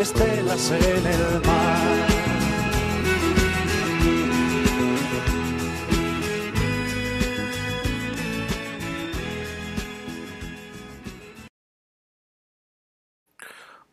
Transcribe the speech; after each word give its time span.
estelas 0.00 0.70
en 0.70 1.06
el 1.06 1.40
mar. 1.46 2.19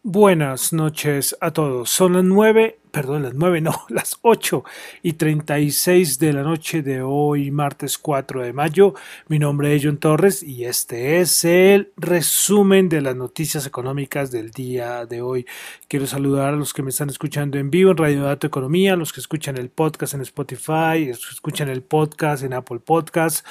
Buenas 0.04 0.74
noches 0.74 1.36
a 1.42 1.52
todos. 1.52 1.90
Son 1.90 2.14
las 2.14 2.24
nueve, 2.24 2.80
perdón, 2.92 3.24
las 3.24 3.34
nueve, 3.34 3.60
no, 3.62 3.86
las 3.90 4.18
ocho 4.22 4.64
y 5.02 5.14
treinta 5.14 5.60
y 5.60 5.72
seis 5.72 6.20
de 6.20 6.32
la 6.34 6.44
noche 6.44 6.82
de 6.82 7.02
hoy, 7.02 7.52
martes 7.52 7.98
4 7.98 8.44
de 8.44 8.54
mayo. 8.54 8.94
Mi 9.28 9.40
nombre 9.40 9.76
es 9.76 9.84
John 9.84 9.98
Torres 9.98 10.44
y 10.44 10.66
este 10.66 11.20
es 11.20 11.44
el 11.44 11.92
resumen 11.98 12.90
de 12.90 13.02
las 13.02 13.16
noticias 13.16 13.66
económicas 13.66 14.32
del 14.32 14.52
día 14.52 15.06
de 15.06 15.22
hoy. 15.22 15.46
Quiero 15.88 16.08
saludar 16.08 16.54
a 16.54 16.58
los 16.58 16.74
que 16.74 16.84
me 16.84 16.92
están 16.92 17.10
escuchando 17.10 17.58
en 17.58 17.70
vivo 17.72 17.92
en 17.92 17.98
Radio 17.98 18.24
Dato 18.24 18.48
Economía, 18.48 18.94
a 18.94 18.98
los 18.98 19.12
que 19.12 19.20
escuchan 19.20 19.58
el 19.58 19.70
podcast 19.70 20.14
en 20.14 20.22
Spotify, 20.22 21.06
los 21.08 21.26
que 21.26 21.34
escuchan 21.34 21.70
el 21.70 21.82
podcast 21.82 22.44
en 22.44 22.54
Apple 22.54 22.80
Podcast 22.80 23.46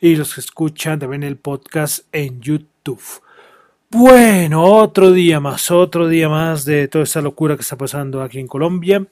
y 0.00 0.16
los 0.16 0.34
que 0.34 0.40
escuchan 0.40 0.98
también 0.98 1.22
el 1.22 1.36
podcast 1.36 2.06
en 2.12 2.40
YouTube. 2.40 3.22
Bueno, 3.92 4.62
otro 4.62 5.10
día 5.10 5.40
más, 5.40 5.72
otro 5.72 6.06
día 6.06 6.28
más 6.28 6.64
de 6.64 6.86
toda 6.86 7.02
esta 7.02 7.20
locura 7.20 7.56
que 7.56 7.62
está 7.62 7.76
pasando 7.76 8.22
aquí 8.22 8.38
en 8.38 8.46
Colombia. 8.46 9.04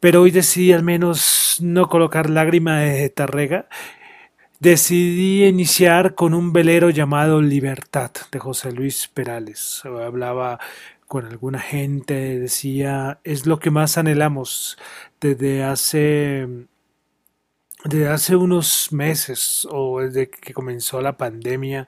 Pero 0.00 0.22
hoy 0.22 0.32
decidí 0.32 0.72
al 0.72 0.82
menos 0.82 1.58
no 1.60 1.88
colocar 1.88 2.28
lágrima 2.28 2.80
de 2.80 3.08
tarrega. 3.10 3.68
Decidí 4.58 5.44
iniciar 5.46 6.16
con 6.16 6.34
un 6.34 6.52
velero 6.52 6.90
llamado 6.90 7.40
Libertad 7.40 8.10
de 8.32 8.40
José 8.40 8.72
Luis 8.72 9.06
Perales. 9.06 9.82
Hablaba 9.84 10.58
con 11.06 11.26
alguna 11.26 11.60
gente, 11.60 12.40
decía, 12.40 13.20
es 13.22 13.46
lo 13.46 13.60
que 13.60 13.70
más 13.70 13.96
anhelamos 13.96 14.76
desde 15.20 15.62
hace 15.62 16.48
desde 17.84 18.08
hace 18.08 18.36
unos 18.36 18.92
meses 18.92 19.66
o 19.70 20.00
desde 20.00 20.28
que 20.30 20.52
comenzó 20.52 21.00
la 21.00 21.16
pandemia 21.16 21.86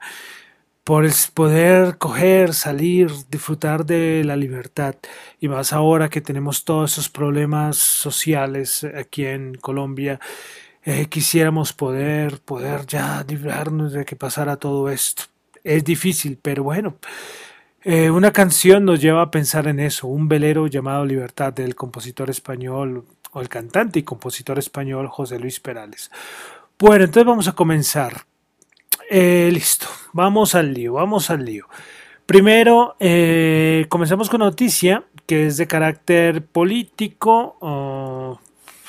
por 0.83 1.09
poder 1.33 1.97
coger, 1.97 2.53
salir, 2.53 3.11
disfrutar 3.29 3.85
de 3.85 4.23
la 4.25 4.35
libertad. 4.35 4.95
Y 5.39 5.47
más 5.47 5.71
ahora 5.73 6.09
que 6.09 6.21
tenemos 6.21 6.65
todos 6.65 6.93
esos 6.93 7.09
problemas 7.09 7.77
sociales 7.77 8.83
aquí 8.83 9.25
en 9.25 9.55
Colombia, 9.55 10.19
eh, 10.83 11.05
quisiéramos 11.05 11.71
poder, 11.71 12.39
poder 12.41 12.85
ya 12.85 13.23
librarnos 13.27 13.93
de 13.93 14.03
que 14.03 14.17
pasara 14.17 14.57
todo 14.57 14.89
esto. 14.89 15.23
Es 15.63 15.83
difícil, 15.83 16.37
pero 16.41 16.63
bueno. 16.63 16.97
Eh, 17.85 18.09
una 18.09 18.31
canción 18.31 18.85
nos 18.85 19.01
lleva 19.01 19.21
a 19.21 19.31
pensar 19.31 19.67
en 19.67 19.79
eso, 19.79 20.07
un 20.07 20.27
velero 20.29 20.67
llamado 20.67 21.05
Libertad 21.05 21.51
del 21.51 21.75
compositor 21.75 22.29
español, 22.29 23.05
o 23.31 23.41
el 23.41 23.49
cantante 23.49 23.99
y 23.99 24.03
compositor 24.03 24.59
español 24.59 25.07
José 25.07 25.39
Luis 25.39 25.59
Perales. 25.59 26.11
Bueno, 26.79 27.05
entonces 27.05 27.27
vamos 27.27 27.47
a 27.47 27.53
comenzar. 27.53 28.25
Eh, 29.09 29.49
listo, 29.51 29.87
vamos 30.13 30.55
al 30.55 30.73
lío, 30.73 30.93
vamos 30.93 31.29
al 31.29 31.43
lío. 31.43 31.67
Primero, 32.25 32.95
eh, 32.99 33.85
comenzamos 33.89 34.29
con 34.29 34.39
noticia 34.39 35.03
que 35.25 35.47
es 35.47 35.57
de 35.57 35.67
carácter 35.67 36.45
político, 36.45 38.39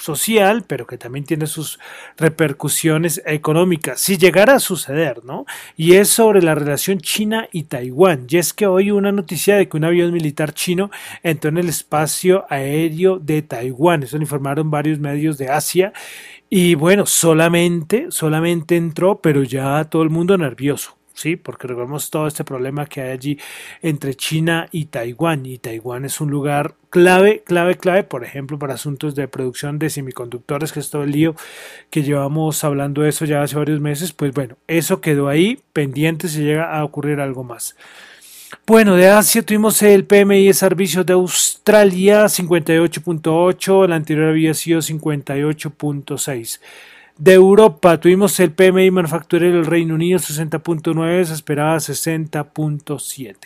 social, 0.04 0.64
pero 0.66 0.86
que 0.86 0.98
también 0.98 1.24
tiene 1.24 1.46
sus 1.46 1.80
repercusiones 2.18 3.22
económicas, 3.24 4.00
si 4.00 4.18
llegara 4.18 4.56
a 4.56 4.60
suceder, 4.60 5.24
¿no? 5.24 5.46
Y 5.76 5.94
es 5.94 6.10
sobre 6.10 6.42
la 6.42 6.54
relación 6.54 6.98
China 7.00 7.48
y 7.52 7.64
Taiwán. 7.64 8.26
Y 8.28 8.36
es 8.36 8.52
que 8.52 8.66
hoy 8.66 8.90
una 8.90 9.12
noticia 9.12 9.56
de 9.56 9.68
que 9.68 9.76
un 9.76 9.84
avión 9.84 10.12
militar 10.12 10.52
chino 10.52 10.90
entró 11.22 11.48
en 11.48 11.58
el 11.58 11.68
espacio 11.70 12.44
aéreo 12.50 13.18
de 13.18 13.42
Taiwán. 13.42 14.02
Eso 14.02 14.18
lo 14.18 14.22
informaron 14.22 14.70
varios 14.70 14.98
medios 14.98 15.38
de 15.38 15.48
Asia. 15.48 15.92
Y 16.50 16.74
bueno, 16.74 17.06
solamente, 17.06 18.06
solamente 18.10 18.76
entró, 18.76 19.20
pero 19.20 19.42
ya 19.42 19.84
todo 19.84 20.02
el 20.02 20.10
mundo 20.10 20.36
nervioso. 20.36 20.98
¿Sí? 21.14 21.36
Porque 21.36 21.68
recordemos 21.68 22.10
todo 22.10 22.26
este 22.26 22.44
problema 22.44 22.86
que 22.86 23.00
hay 23.00 23.10
allí 23.10 23.38
entre 23.80 24.14
China 24.14 24.68
y 24.72 24.86
Taiwán. 24.86 25.46
Y 25.46 25.58
Taiwán 25.58 26.04
es 26.04 26.20
un 26.20 26.30
lugar 26.30 26.74
clave, 26.90 27.42
clave, 27.44 27.76
clave, 27.76 28.04
por 28.04 28.24
ejemplo, 28.24 28.58
para 28.58 28.74
asuntos 28.74 29.14
de 29.14 29.28
producción 29.28 29.78
de 29.78 29.88
semiconductores, 29.90 30.72
que 30.72 30.80
es 30.80 30.90
todo 30.90 31.04
el 31.04 31.12
lío 31.12 31.34
que 31.90 32.02
llevamos 32.02 32.62
hablando 32.64 33.02
de 33.02 33.08
eso 33.08 33.24
ya 33.24 33.42
hace 33.42 33.56
varios 33.56 33.80
meses. 33.80 34.12
Pues 34.12 34.34
bueno, 34.34 34.56
eso 34.66 35.00
quedó 35.00 35.28
ahí 35.28 35.60
pendiente 35.72 36.28
si 36.28 36.42
llega 36.42 36.76
a 36.76 36.84
ocurrir 36.84 37.20
algo 37.20 37.44
más. 37.44 37.76
Bueno, 38.66 38.96
de 38.96 39.08
Asia 39.08 39.42
tuvimos 39.42 39.82
el 39.82 40.04
PMI 40.04 40.46
de 40.46 40.54
servicios 40.54 41.04
de 41.04 41.12
Australia 41.12 42.24
58.8, 42.24 43.84
el 43.84 43.92
anterior 43.92 44.28
había 44.28 44.54
sido 44.54 44.80
58.6. 44.80 46.60
De 47.16 47.32
Europa 47.32 48.00
tuvimos 48.00 48.40
el 48.40 48.50
PMI 48.50 48.90
manufacturero 48.90 49.54
del 49.54 49.66
Reino 49.66 49.94
Unido 49.94 50.18
60.9, 50.18 51.24
se 51.24 51.34
esperaba 51.34 51.76
60.7. 51.76 53.36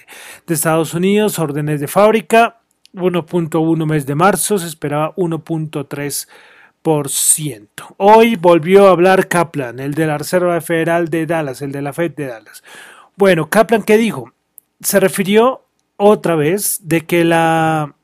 De 0.46 0.54
Estados 0.54 0.94
Unidos, 0.94 1.38
órdenes 1.38 1.78
de 1.78 1.86
fábrica 1.86 2.60
1.1 2.94 3.86
mes 3.86 4.06
de 4.06 4.14
marzo, 4.14 4.56
se 4.56 4.66
esperaba 4.66 5.14
1.3%. 5.16 7.68
Hoy 7.98 8.36
volvió 8.36 8.88
a 8.88 8.92
hablar 8.92 9.28
Kaplan, 9.28 9.80
el 9.80 9.92
de 9.92 10.06
la 10.06 10.16
Reserva 10.16 10.58
Federal 10.62 11.10
de 11.10 11.26
Dallas, 11.26 11.60
el 11.60 11.70
de 11.70 11.82
la 11.82 11.92
Fed 11.92 12.12
de 12.12 12.26
Dallas. 12.26 12.64
Bueno, 13.16 13.50
Kaplan, 13.50 13.82
¿qué 13.82 13.98
dijo? 13.98 14.32
Se 14.80 14.98
refirió 14.98 15.66
otra 15.98 16.36
vez 16.36 16.80
de 16.84 17.02
que 17.02 17.24
la 17.24 17.94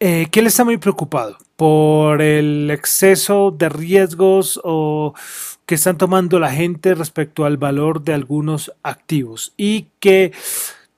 eh, 0.00 0.26
que 0.30 0.40
él 0.40 0.46
está 0.46 0.64
muy 0.64 0.76
preocupado 0.76 1.38
por 1.56 2.20
el 2.20 2.70
exceso 2.70 3.50
de 3.50 3.68
riesgos 3.68 4.60
o 4.62 5.14
que 5.64 5.74
están 5.74 5.98
tomando 5.98 6.38
la 6.38 6.52
gente 6.52 6.94
respecto 6.94 7.44
al 7.44 7.56
valor 7.56 8.02
de 8.02 8.12
algunos 8.12 8.72
activos 8.82 9.54
y 9.56 9.86
que 10.00 10.32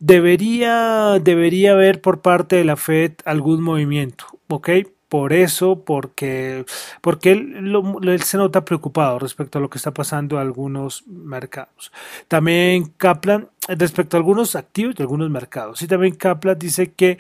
debería, 0.01 1.19
debería 1.21 1.73
haber 1.73 2.01
por 2.01 2.21
parte 2.21 2.57
de 2.57 2.65
la 2.65 2.77
Fed 2.77 3.13
algún 3.25 3.63
movimiento, 3.63 4.27
¿ok? 4.49 4.71
Por 5.09 5.33
eso, 5.33 5.85
porque, 5.85 6.67
porque 7.01 7.33
él, 7.33 8.21
se 8.23 8.37
nota 8.37 8.65
preocupado 8.65 9.19
respecto 9.19 9.59
a 9.59 9.63
lo 9.63 9.71
que 9.71 9.79
está 9.79 9.95
pasando 9.95 10.37
en 10.37 10.43
algunos 10.43 11.07
mercados. 11.07 11.93
También 12.27 12.93
Kaplan, 12.99 13.49
respecto 13.69 14.17
a 14.17 14.21
algunos 14.21 14.55
activos 14.55 14.97
de 14.97 15.05
algunos 15.05 15.31
mercados. 15.31 15.81
Y 15.81 15.87
también 15.87 16.15
Kaplan 16.15 16.59
dice 16.59 16.93
que 16.93 17.17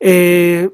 eh, 0.00 0.70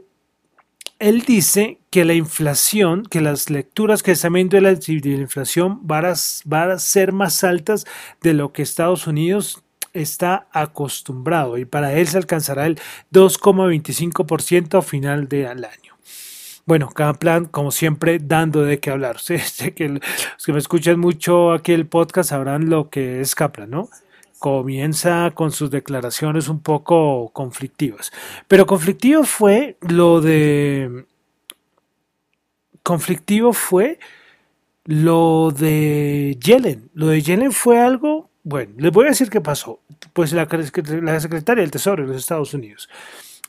él 1.00 1.22
dice 1.22 1.80
que 1.90 2.04
la 2.04 2.12
inflación, 2.12 3.04
que 3.04 3.22
las 3.22 3.48
lecturas 3.50 4.02
que 4.02 4.12
están 4.12 4.34
viendo 4.34 4.56
de 4.56 4.60
la, 4.60 4.72
inflación 4.72 5.80
van 5.82 6.04
a, 6.04 6.14
ser 6.14 7.12
más 7.12 7.42
altas 7.42 7.86
de 8.20 8.34
lo 8.34 8.52
que 8.52 8.62
Estados 8.62 9.06
Unidos 9.06 9.64
está 9.94 10.46
acostumbrado 10.52 11.58
y 11.58 11.64
para 11.64 11.94
él 11.94 12.06
se 12.06 12.18
alcanzará 12.18 12.66
el 12.66 12.78
2,25% 13.12 14.78
a 14.78 14.82
final 14.82 15.26
del 15.26 15.64
año. 15.64 15.96
Bueno, 16.66 16.90
cada 16.90 17.14
como 17.46 17.72
siempre, 17.72 18.18
dando 18.22 18.62
de 18.62 18.78
qué 18.78 18.90
hablar. 18.90 19.16
Que 19.74 19.88
los 19.88 20.00
que 20.44 20.52
me 20.52 20.58
escuchan 20.58 21.00
mucho 21.00 21.52
aquí 21.52 21.72
el 21.72 21.86
podcast 21.86 22.30
sabrán 22.30 22.68
lo 22.68 22.90
que 22.90 23.22
es 23.22 23.34
Kaplan, 23.34 23.70
¿no? 23.70 23.88
Comienza 24.40 25.30
con 25.32 25.52
sus 25.52 25.70
declaraciones 25.70 26.48
un 26.48 26.60
poco 26.60 27.28
conflictivas. 27.28 28.10
Pero 28.48 28.66
conflictivo 28.66 29.22
fue 29.22 29.76
lo 29.82 30.22
de... 30.22 31.04
Conflictivo 32.82 33.52
fue 33.52 33.98
lo 34.86 35.50
de 35.50 36.38
Yellen. 36.42 36.90
Lo 36.94 37.08
de 37.08 37.20
Yellen 37.20 37.52
fue 37.52 37.80
algo... 37.80 38.30
Bueno, 38.42 38.72
les 38.78 38.90
voy 38.90 39.04
a 39.04 39.10
decir 39.10 39.28
qué 39.28 39.42
pasó. 39.42 39.80
Pues 40.14 40.32
la, 40.32 40.48
secretaria 41.20 41.60
del 41.60 41.70
Tesoro 41.70 42.02
de 42.02 42.08
los 42.08 42.16
Estados 42.16 42.54
Unidos. 42.54 42.88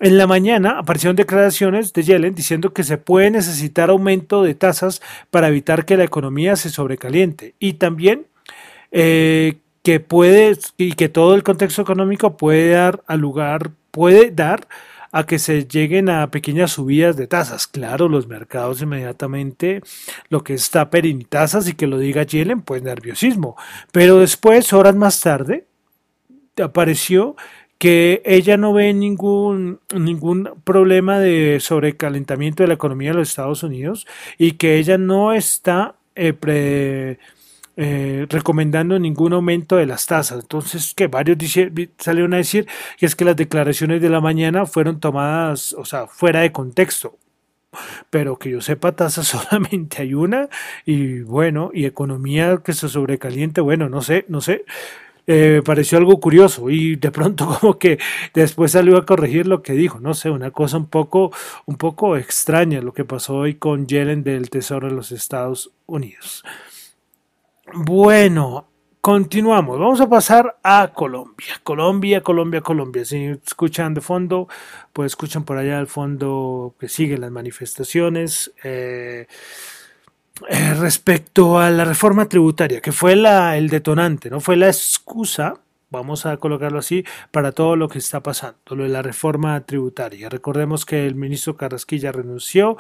En 0.02 0.18
la 0.18 0.28
mañana 0.28 0.78
aparecieron 0.78 1.16
declaraciones 1.16 1.94
de 1.94 2.04
Yellen 2.04 2.36
diciendo 2.36 2.74
que 2.74 2.84
se 2.84 2.98
puede 2.98 3.32
necesitar 3.32 3.90
aumento 3.92 4.44
de 4.44 4.56
tasas 4.56 5.02
para 5.30 5.48
evitar 5.48 5.86
que 5.86 5.96
la 5.96 6.04
economía 6.04 6.58
se 6.58 6.70
sobrecaliente 6.70 7.56
y 7.60 7.74
también 7.74 8.28
eh, 8.92 9.62
que 9.84 10.00
puede 10.00 10.58
y 10.78 10.94
que 10.94 11.10
todo 11.10 11.36
el 11.36 11.44
contexto 11.44 11.82
económico 11.82 12.38
puede 12.38 12.72
dar 12.72 13.04
a 13.08 13.16
lugar, 13.16 13.72
puede 13.92 14.32
dar 14.32 14.68
a 15.12 15.26
que 15.26 15.40
se 15.40 15.68
lleguen 15.68 16.10
a 16.10 16.32
pequeñas 16.32 16.72
subidas 16.72 17.18
de 17.18 17.28
tasas. 17.28 17.68
Claro, 17.68 18.08
los 18.08 18.28
mercados 18.28 18.82
inmediatamente 18.82 19.82
lo 20.30 20.44
que 20.44 20.54
está 20.54 20.90
y 20.94 21.24
tasas 21.26 21.68
y 21.68 21.74
que 21.74 21.88
lo 21.88 21.98
diga 22.00 22.24
Yellen, 22.24 22.62
pues 22.62 22.82
nerviosismo. 22.82 23.56
Pero 23.92 24.20
después, 24.20 24.72
horas 24.74 24.96
más 24.96 25.20
tarde, 25.20 25.66
apareció 26.62 27.36
que 27.78 28.22
ella 28.26 28.58
no 28.58 28.74
ve 28.74 28.94
ningún, 28.94 29.80
ningún 29.94 30.52
problema 30.64 31.20
de 31.20 31.60
sobrecalentamiento 31.60 32.64
de 32.64 32.68
la 32.68 32.76
economía 32.76 33.10
de 33.10 33.18
los 33.18 33.30
Estados 33.30 33.64
Unidos 33.64 34.06
y 34.38 34.54
que 34.54 34.78
ella 34.78 34.98
no 34.98 35.34
está 35.34 35.96
eh, 36.14 36.34
pre, 36.34 37.18
eh, 37.84 38.28
recomendando 38.30 39.00
ningún 39.00 39.34
aumento 39.34 39.76
de 39.76 39.88
las 39.88 40.06
tasas. 40.06 40.40
Entonces, 40.40 40.94
que 40.94 41.08
varios 41.08 41.38
salieron 41.98 42.36
a 42.36 42.38
decir 42.38 42.68
que 43.00 43.08
es 43.08 43.16
que 43.16 43.26
las 43.26 43.36
declaraciones 43.36 44.02
de 44.02 44.10
la 44.10 44.22
mañana 44.22 44.68
fueron 44.68 45.00
tomadas, 45.00 45.74
o 45.74 45.84
sea, 45.84 46.06
fuera 46.06 46.42
de 46.42 46.52
contexto. 46.52 47.18
Pero 48.12 48.38
que 48.38 48.52
yo 48.52 48.62
sepa, 48.62 48.92
tasas 48.92 49.28
solamente 49.50 50.04
hay 50.04 50.14
una 50.14 50.48
y 50.86 51.22
bueno, 51.22 51.72
y 51.74 51.86
economía 51.86 52.62
que 52.64 52.74
se 52.74 52.88
sobrecaliente, 52.88 53.62
bueno, 53.62 53.90
no 53.90 54.04
sé, 54.04 54.26
no 54.28 54.42
sé. 54.42 54.64
Eh, 55.26 55.64
pareció 55.66 55.98
algo 55.98 56.20
curioso 56.20 56.70
y 56.70 56.98
de 56.98 57.10
pronto 57.10 57.48
como 57.62 57.80
que 57.80 57.98
después 58.36 58.74
salió 58.74 58.98
a 58.98 59.08
corregir 59.08 59.48
lo 59.48 59.64
que 59.64 59.74
dijo, 59.74 60.00
no 60.00 60.14
sé, 60.14 60.30
una 60.30 60.52
cosa 60.52 60.78
un 60.78 60.88
poco, 60.88 61.32
un 61.66 61.78
poco 61.78 62.16
extraña 62.16 62.80
lo 62.82 62.94
que 62.94 63.06
pasó 63.06 63.38
hoy 63.38 63.56
con 63.56 63.88
Yellen 63.88 64.24
del 64.24 64.52
Tesoro 64.52 64.88
de 64.90 64.94
los 64.94 65.12
Estados 65.12 65.72
Unidos. 65.88 66.44
Bueno, 67.74 68.68
continuamos. 69.00 69.80
Vamos 69.80 70.02
a 70.02 70.10
pasar 70.10 70.58
a 70.64 70.92
Colombia. 70.94 71.60
Colombia, 71.64 72.22
Colombia, 72.22 72.62
Colombia. 72.62 73.06
Si 73.06 73.26
escuchan 73.26 73.94
de 73.94 74.02
fondo, 74.02 74.48
pues 74.92 75.14
escuchan 75.14 75.46
por 75.46 75.58
allá 75.58 75.80
al 75.80 75.88
fondo 75.88 76.76
que 76.80 76.90
siguen 76.90 77.22
las 77.22 77.32
manifestaciones. 77.32 78.52
Eh, 78.64 79.28
eh, 80.50 80.74
respecto 80.74 81.60
a 81.60 81.70
la 81.70 81.86
reforma 81.86 82.28
tributaria, 82.28 82.82
que 82.82 82.92
fue 82.92 83.16
la, 83.16 83.58
el 83.58 83.70
detonante, 83.70 84.30
¿no? 84.30 84.40
Fue 84.40 84.58
la 84.58 84.68
excusa 84.68 85.54
vamos 85.92 86.26
a 86.26 86.38
colocarlo 86.38 86.80
así, 86.80 87.04
para 87.30 87.52
todo 87.52 87.76
lo 87.76 87.90
que 87.90 88.00
está 88.00 88.24
pasando, 88.24 88.58
lo 88.70 88.84
de 88.84 88.90
la 88.90 89.02
reforma 89.02 89.60
tributaria. 89.66 90.30
Recordemos 90.30 90.86
que 90.86 91.06
el 91.06 91.16
ministro 91.16 91.58
Carrasquilla 91.58 92.12
renunció, 92.12 92.78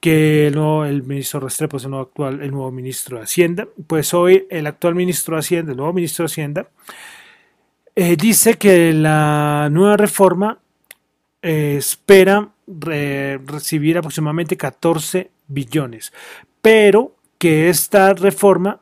que 0.00 0.46
el, 0.46 0.54
nuevo, 0.54 0.84
el 0.84 1.02
ministro 1.02 1.40
Restrepo 1.40 1.76
es 1.76 1.84
el 1.84 1.90
nuevo, 1.90 2.06
actual, 2.06 2.40
el 2.40 2.52
nuevo 2.52 2.70
ministro 2.70 3.18
de 3.18 3.24
Hacienda. 3.24 3.68
Pues 3.86 4.14
hoy 4.14 4.46
el 4.48 4.66
actual 4.66 4.94
ministro 4.94 5.34
de 5.34 5.40
Hacienda, 5.40 5.72
el 5.72 5.76
nuevo 5.76 5.92
ministro 5.92 6.22
de 6.22 6.26
Hacienda, 6.26 6.68
eh, 7.94 8.16
dice 8.16 8.54
que 8.54 8.92
la 8.92 9.68
nueva 9.70 9.96
reforma 9.96 10.58
eh, 11.42 11.74
espera 11.78 12.48
recibir 13.44 13.98
aproximadamente 13.98 14.56
14 14.56 15.30
billones, 15.48 16.12
pero 16.62 17.16
que 17.38 17.68
esta 17.68 18.14
reforma 18.14 18.80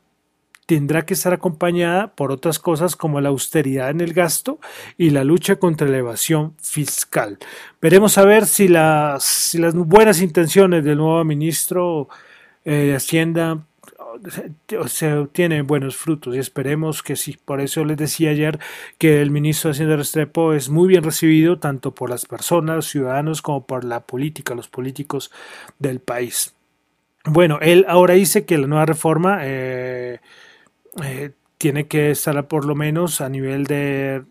tendrá 0.70 1.04
que 1.04 1.14
estar 1.14 1.32
acompañada 1.32 2.14
por 2.14 2.30
otras 2.30 2.60
cosas 2.60 2.94
como 2.94 3.20
la 3.20 3.30
austeridad 3.30 3.90
en 3.90 4.00
el 4.00 4.12
gasto 4.12 4.60
y 4.96 5.10
la 5.10 5.24
lucha 5.24 5.56
contra 5.56 5.88
la 5.88 5.98
evasión 5.98 6.54
fiscal. 6.62 7.38
Veremos 7.82 8.16
a 8.18 8.24
ver 8.24 8.46
si 8.46 8.68
las, 8.68 9.56
las 9.56 9.74
buenas 9.74 10.22
intenciones 10.22 10.84
del 10.84 10.98
nuevo 10.98 11.24
ministro 11.24 12.08
eh, 12.64 12.70
de 12.70 12.94
Hacienda 12.94 13.58
se 14.86 15.12
obtienen 15.14 15.66
buenos 15.66 15.96
frutos 15.96 16.36
y 16.36 16.38
esperemos 16.38 17.02
que 17.02 17.16
sí. 17.16 17.36
Por 17.44 17.60
eso 17.60 17.84
les 17.84 17.96
decía 17.96 18.30
ayer 18.30 18.60
que 18.96 19.22
el 19.22 19.32
ministro 19.32 19.70
de 19.70 19.72
Hacienda 19.72 19.96
Restrepo 19.96 20.52
es 20.52 20.68
muy 20.68 20.86
bien 20.86 21.02
recibido 21.02 21.58
tanto 21.58 21.96
por 21.96 22.10
las 22.10 22.26
personas, 22.26 22.84
ciudadanos, 22.84 23.42
como 23.42 23.66
por 23.66 23.82
la 23.84 24.06
política, 24.06 24.54
los 24.54 24.68
políticos 24.68 25.32
del 25.80 25.98
país. 25.98 26.54
Bueno, 27.24 27.58
él 27.60 27.86
ahora 27.88 28.14
dice 28.14 28.44
que 28.44 28.56
la 28.56 28.68
nueva 28.68 28.86
reforma 28.86 29.40
eh, 29.42 30.20
eh, 31.02 31.32
tiene 31.58 31.86
que 31.86 32.10
estar 32.10 32.48
por 32.48 32.64
lo 32.64 32.74
menos 32.74 33.20
a 33.20 33.28
nivel 33.28 33.64
de, 33.64 34.24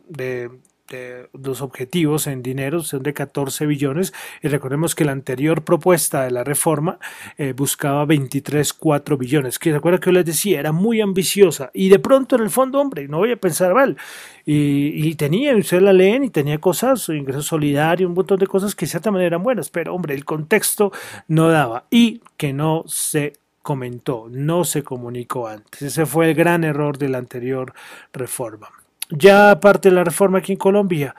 los 1.34 1.62
objetivos 1.62 2.26
en 2.26 2.42
dinero 2.42 2.82
son 2.82 3.04
de 3.04 3.14
14 3.14 3.68
billones. 3.68 4.14
Y 4.42 4.48
recordemos 4.48 4.96
que 4.96 5.06
la 5.06 5.12
anterior 5.12 5.64
propuesta 5.64 6.24
de 6.24 6.32
la 6.32 6.44
reforma 6.44 6.98
eh, 7.38 7.54
buscaba 7.54 8.06
23,4 8.08 9.18
billones, 9.20 9.60
que 9.60 9.72
recuerda 9.72 10.00
que 10.00 10.08
yo 10.08 10.14
les 10.14 10.26
decía, 10.26 10.60
era 10.60 10.72
muy 10.72 11.02
ambiciosa. 11.02 11.70
Y 11.76 11.90
de 11.90 12.00
pronto 12.00 12.36
en 12.36 12.42
el 12.42 12.50
fondo, 12.50 12.82
hombre, 12.82 13.08
no 13.08 13.20
voy 13.20 13.32
a 13.34 13.38
pensar 13.38 13.76
mal, 13.76 13.98
y, 14.44 15.14
tenía, 15.14 15.56
ustedes 15.56 15.84
la 15.84 15.94
leen 15.94 16.24
y 16.24 16.32
tenía 16.32 16.58
cosas, 16.58 17.08
ingresos 17.10 17.46
solidarios, 17.46 18.10
un 18.10 18.16
montón 18.16 18.40
de 18.40 18.48
cosas 18.48 18.74
que 18.74 18.88
de 18.88 18.90
cierta 18.90 19.12
manera 19.12 19.28
eran 19.28 19.44
buenas, 19.44 19.70
pero 19.70 19.94
hombre, 19.94 20.16
el 20.16 20.26
contexto 20.26 20.92
no 21.28 21.50
daba. 21.50 21.86
Y 21.92 22.22
que 22.36 22.52
no 22.54 22.84
se 22.88 23.34
comentó, 23.62 24.28
no 24.30 24.64
se 24.64 24.84
comunicó 24.84 25.48
antes. 25.48 25.82
Ese 25.82 26.06
fue 26.06 26.30
el 26.30 26.36
gran 26.36 26.64
error 26.64 26.98
de 26.98 27.10
la 27.10 27.18
anterior 27.18 27.74
reforma. 28.14 28.70
Ya 29.10 29.52
aparte 29.52 29.90
de 29.90 29.96
la 29.96 30.04
reforma 30.04 30.40
aquí 30.40 30.54
en 30.54 30.58
Colombia, 30.58 31.16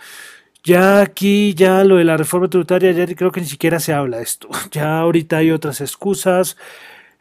ya 0.62 1.00
aquí, 1.00 1.54
ya 1.54 1.84
lo 1.84 1.96
de 1.96 2.04
la 2.04 2.16
reforma 2.16 2.48
tributaria, 2.48 2.92
ya 2.92 3.06
creo 3.14 3.32
que 3.32 3.40
ni 3.40 3.46
siquiera 3.46 3.80
se 3.80 3.92
habla 3.92 4.18
de 4.18 4.24
esto. 4.24 4.48
Ya 4.70 4.98
ahorita 4.98 5.38
hay 5.38 5.50
otras 5.50 5.80
excusas. 5.80 6.56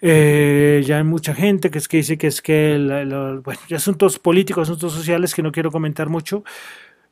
Eh, 0.02 0.82
ya 0.86 0.98
hay 0.98 1.04
mucha 1.04 1.34
gente 1.34 1.70
que 1.70 1.78
es 1.78 1.88
que 1.90 1.98
dice 1.98 2.18
que 2.18 2.28
es 2.28 2.42
que, 2.42 2.78
bueno, 3.44 3.60
ya 3.68 3.78
asuntos 3.78 4.18
políticos, 4.18 4.70
asuntos 4.70 4.94
sociales 4.94 5.36
que 5.36 5.44
no 5.44 5.52
quiero 5.52 5.72
comentar 5.72 6.08
mucho, 6.08 6.44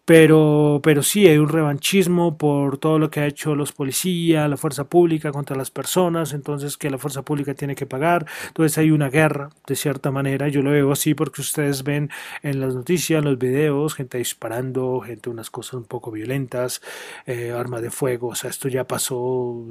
pero, 0.07 0.79
pero 0.83 1.03
sí 1.03 1.27
hay 1.27 1.37
un 1.37 1.49
revanchismo 1.49 2.37
por 2.37 2.77
todo 2.77 2.97
lo 2.97 3.09
que 3.09 3.19
ha 3.19 3.25
hecho 3.25 3.55
los 3.55 3.73
policías, 3.73 4.49
la 4.49 4.55
fuerza 4.55 4.85
pública 4.85 5.33
contra 5.33 5.57
las 5.57 5.69
personas, 5.69 6.31
entonces 6.31 6.77
que 6.77 6.89
la 6.89 6.97
fuerza 6.97 7.23
pública 7.23 7.53
tiene 7.55 7.75
que 7.75 7.85
pagar, 7.85 8.25
entonces 8.47 8.77
hay 8.77 8.91
una 8.91 9.09
guerra, 9.09 9.49
de 9.67 9.75
cierta 9.75 10.09
manera, 10.09 10.47
yo 10.47 10.61
lo 10.61 10.71
veo 10.71 10.93
así 10.93 11.13
porque 11.13 11.41
ustedes 11.41 11.83
ven 11.83 12.09
en 12.41 12.61
las 12.61 12.73
noticias, 12.73 13.19
en 13.19 13.25
los 13.25 13.37
videos, 13.37 13.95
gente 13.95 14.17
disparando, 14.17 15.01
gente 15.01 15.29
unas 15.29 15.49
cosas 15.49 15.73
un 15.73 15.83
poco 15.83 16.09
violentas, 16.09 16.81
eh, 17.25 17.51
armas 17.51 17.81
de 17.81 17.91
fuego, 17.91 18.29
o 18.29 18.35
sea, 18.35 18.49
esto 18.49 18.69
ya 18.69 18.85
pasó 18.87 19.61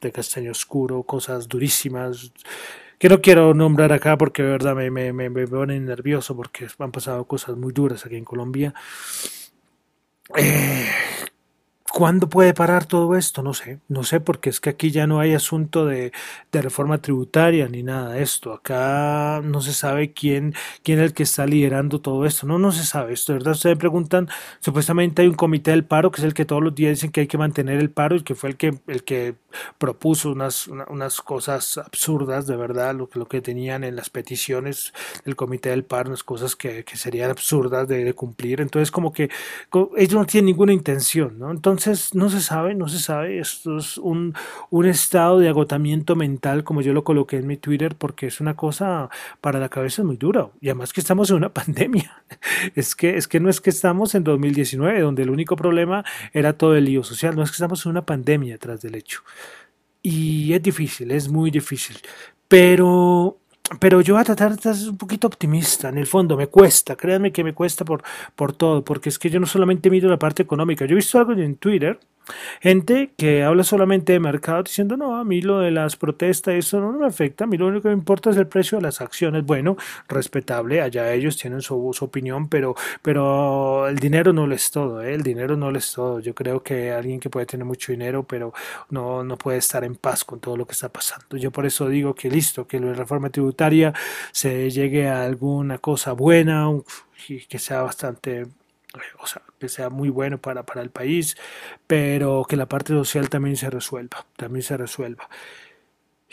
de 0.00 0.10
castaño 0.10 0.52
oscuro, 0.52 1.02
cosas 1.02 1.48
durísimas, 1.48 2.32
que 2.98 3.10
no 3.10 3.20
quiero 3.20 3.52
nombrar 3.52 3.92
acá 3.92 4.16
porque 4.16 4.42
de 4.42 4.52
verdad 4.52 4.74
me, 4.74 4.90
me, 4.90 5.12
me, 5.12 5.28
me 5.28 5.46
pone 5.46 5.78
nervioso 5.80 6.34
porque 6.34 6.68
han 6.78 6.92
pasado 6.92 7.26
cosas 7.26 7.58
muy 7.58 7.74
duras 7.74 8.06
aquí 8.06 8.16
en 8.16 8.24
Colombia. 8.24 8.72
Eh. 10.30 11.02
¿Cuándo 11.94 12.26
puede 12.30 12.54
parar 12.54 12.86
todo 12.86 13.16
esto? 13.16 13.42
No 13.42 13.52
sé, 13.52 13.78
no 13.88 14.02
sé, 14.02 14.18
porque 14.18 14.48
es 14.48 14.60
que 14.60 14.70
aquí 14.70 14.90
ya 14.90 15.06
no 15.06 15.20
hay 15.20 15.34
asunto 15.34 15.84
de, 15.84 16.10
reforma 16.50 16.96
tributaria 16.98 17.68
ni 17.68 17.82
nada 17.82 18.14
de 18.14 18.22
esto. 18.22 18.54
Acá 18.54 19.42
no 19.44 19.60
se 19.60 19.74
sabe 19.74 20.14
quién, 20.14 20.54
quién 20.82 21.00
es 21.00 21.06
el 21.06 21.12
que 21.12 21.24
está 21.24 21.44
liderando 21.44 22.00
todo 22.00 22.24
esto. 22.24 22.46
No, 22.46 22.58
no 22.58 22.72
se 22.72 22.86
sabe 22.86 23.12
esto, 23.12 23.34
¿verdad? 23.34 23.52
Ustedes 23.52 23.76
me 23.76 23.80
preguntan, 23.80 24.28
supuestamente 24.60 25.20
hay 25.20 25.28
un 25.28 25.34
comité 25.34 25.72
del 25.72 25.84
paro, 25.84 26.10
que 26.10 26.22
es 26.22 26.24
el 26.24 26.32
que 26.32 26.46
todos 26.46 26.62
los 26.62 26.74
días 26.74 26.92
dicen 26.92 27.12
que 27.12 27.20
hay 27.20 27.26
que 27.26 27.36
mantener 27.36 27.78
el 27.78 27.90
paro 27.90 28.16
y 28.16 28.22
que 28.22 28.34
fue 28.34 28.48
el 28.48 28.56
que, 28.56 28.78
el 28.86 29.04
que 29.04 29.34
propuso 29.76 30.32
unas, 30.32 30.68
unas 30.68 31.20
cosas 31.20 31.76
absurdas, 31.76 32.46
de 32.46 32.56
verdad, 32.56 32.94
lo 32.94 33.10
que, 33.10 33.18
lo 33.18 33.28
que 33.28 33.42
tenían 33.42 33.84
en 33.84 33.96
las 33.96 34.08
peticiones 34.08 34.94
del 35.26 35.36
comité 35.36 35.68
del 35.70 35.84
paro, 35.84 36.08
unas 36.08 36.24
cosas 36.24 36.56
que, 36.56 36.84
que 36.84 36.96
serían 36.96 37.30
absurdas 37.30 37.86
de, 37.86 38.02
de 38.02 38.14
cumplir. 38.14 38.62
Entonces, 38.62 38.90
como 38.90 39.12
que 39.12 39.28
ellos 39.98 40.14
no 40.14 40.24
tienen 40.24 40.46
ninguna 40.46 40.72
intención, 40.72 41.38
¿no? 41.38 41.50
Entonces, 41.50 41.81
no 42.14 42.30
se 42.30 42.40
sabe, 42.40 42.74
no 42.74 42.88
se 42.88 42.98
sabe. 42.98 43.38
Esto 43.38 43.78
es 43.78 43.98
un, 43.98 44.34
un, 44.70 44.86
estado 44.86 45.38
de 45.38 45.48
agotamiento 45.48 46.16
mental, 46.16 46.64
como 46.64 46.82
yo 46.82 46.92
lo 46.92 47.04
coloqué 47.04 47.36
en 47.36 47.46
mi 47.46 47.56
Twitter, 47.56 47.94
porque 47.96 48.26
es 48.26 48.40
una 48.40 48.54
cosa 48.54 49.10
para 49.40 49.58
la 49.58 49.68
cabeza 49.68 50.02
muy 50.02 50.16
dura. 50.16 50.48
Y 50.60 50.68
además 50.68 50.92
que 50.92 51.00
estamos 51.00 51.30
en 51.30 51.36
una 51.36 51.48
pandemia. 51.52 52.22
Es 52.74 52.94
que, 52.94 53.16
es 53.16 53.28
que 53.28 53.40
no 53.40 53.50
es 53.50 53.60
que 53.60 53.70
estamos 53.70 54.14
en 54.14 54.24
2019, 54.24 55.00
donde 55.00 55.22
el 55.22 55.30
único 55.30 55.56
problema 55.56 56.04
era 56.32 56.52
todo 56.54 56.76
el 56.76 56.84
lío 56.84 57.04
social. 57.04 57.36
No 57.36 57.42
es 57.42 57.50
que 57.50 57.56
estamos 57.56 57.84
en 57.84 57.90
una 57.90 58.06
pandemia 58.06 58.58
tras 58.58 58.80
del 58.80 58.94
hecho. 58.94 59.22
Y 60.02 60.52
es 60.52 60.62
difícil, 60.62 61.10
es 61.10 61.28
muy 61.28 61.50
difícil. 61.50 61.96
Pero 62.48 63.38
pero 63.80 64.00
yo 64.00 64.14
voy 64.14 64.22
a 64.22 64.24
tratar 64.24 64.56
de 64.56 64.74
ser 64.74 64.90
un 64.90 64.96
poquito 64.96 65.26
optimista. 65.26 65.88
En 65.88 65.98
el 65.98 66.06
fondo, 66.06 66.36
me 66.36 66.48
cuesta, 66.48 66.96
créanme 66.96 67.32
que 67.32 67.44
me 67.44 67.54
cuesta 67.54 67.84
por, 67.84 68.02
por 68.36 68.52
todo, 68.52 68.84
porque 68.84 69.08
es 69.08 69.18
que 69.18 69.30
yo 69.30 69.40
no 69.40 69.46
solamente 69.46 69.90
miro 69.90 70.08
la 70.08 70.18
parte 70.18 70.42
económica. 70.42 70.84
Yo 70.84 70.92
he 70.92 70.96
visto 70.96 71.18
algo 71.18 71.32
en 71.32 71.56
Twitter 71.56 71.98
Gente 72.60 73.12
que 73.16 73.42
habla 73.42 73.64
solamente 73.64 74.12
de 74.12 74.20
mercado 74.20 74.62
diciendo, 74.62 74.96
no, 74.96 75.16
a 75.16 75.24
mí 75.24 75.42
lo 75.42 75.58
de 75.58 75.72
las 75.72 75.96
protestas, 75.96 76.54
eso 76.54 76.80
no 76.80 76.92
me 76.92 77.06
afecta, 77.06 77.44
a 77.44 77.46
mí 77.46 77.56
lo 77.56 77.66
único 77.66 77.82
que 77.82 77.88
me 77.88 77.94
importa 77.94 78.30
es 78.30 78.36
el 78.36 78.46
precio 78.46 78.78
de 78.78 78.82
las 78.82 79.00
acciones. 79.00 79.44
Bueno, 79.44 79.76
respetable, 80.08 80.80
allá 80.80 81.12
ellos 81.12 81.36
tienen 81.36 81.62
su, 81.62 81.90
su 81.92 82.04
opinión, 82.04 82.48
pero, 82.48 82.74
pero 83.02 83.88
el 83.88 83.96
dinero 83.98 84.32
no 84.32 84.50
es 84.52 84.70
todo, 84.70 85.02
¿eh? 85.02 85.14
el 85.14 85.22
dinero 85.22 85.56
no 85.56 85.70
es 85.70 85.92
todo. 85.92 86.20
Yo 86.20 86.34
creo 86.34 86.62
que 86.62 86.92
alguien 86.92 87.18
que 87.18 87.30
puede 87.30 87.46
tener 87.46 87.66
mucho 87.66 87.92
dinero, 87.92 88.22
pero 88.22 88.52
no, 88.90 89.24
no 89.24 89.36
puede 89.36 89.58
estar 89.58 89.82
en 89.84 89.96
paz 89.96 90.24
con 90.24 90.38
todo 90.38 90.56
lo 90.56 90.66
que 90.66 90.72
está 90.72 90.88
pasando. 90.88 91.36
Yo 91.36 91.50
por 91.50 91.66
eso 91.66 91.88
digo 91.88 92.14
que 92.14 92.30
listo, 92.30 92.66
que 92.66 92.78
la 92.78 92.92
reforma 92.92 93.30
tributaria 93.30 93.51
se 94.32 94.70
llegue 94.70 95.08
a 95.08 95.24
alguna 95.24 95.78
cosa 95.78 96.12
buena 96.12 96.68
y 97.28 97.40
que 97.46 97.58
sea 97.58 97.82
bastante 97.82 98.46
o 99.20 99.26
sea, 99.26 99.42
que 99.58 99.68
sea 99.68 99.90
muy 99.90 100.10
bueno 100.10 100.38
para, 100.38 100.64
para 100.64 100.82
el 100.82 100.90
país, 100.90 101.36
pero 101.86 102.44
que 102.48 102.56
la 102.56 102.66
parte 102.68 102.92
social 102.92 103.28
también 103.30 103.56
se 103.56 103.70
resuelva, 103.70 104.26
también 104.36 104.62
se 104.62 104.76
resuelva. 104.76 105.28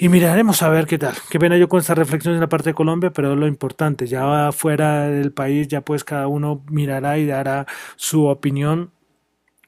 Y 0.01 0.07
miraremos 0.07 0.61
a 0.61 0.69
ver 0.69 0.85
qué 0.85 0.97
tal. 0.97 1.13
Qué 1.29 1.39
pena 1.39 1.57
yo 1.57 1.67
con 1.67 1.81
esta 1.81 1.93
reflexión 1.93 2.33
en 2.33 2.39
la 2.39 2.47
parte 2.47 2.69
de 2.69 2.73
Colombia, 2.73 3.11
pero 3.11 3.33
es 3.33 3.37
lo 3.37 3.47
importante. 3.47 4.07
Ya 4.07 4.51
fuera 4.53 5.09
del 5.09 5.33
país, 5.33 5.67
ya 5.67 5.81
pues 5.81 6.05
cada 6.05 6.27
uno 6.27 6.63
mirará 6.69 7.17
y 7.17 7.25
dará 7.25 7.65
su 7.97 8.25
opinión, 8.25 8.91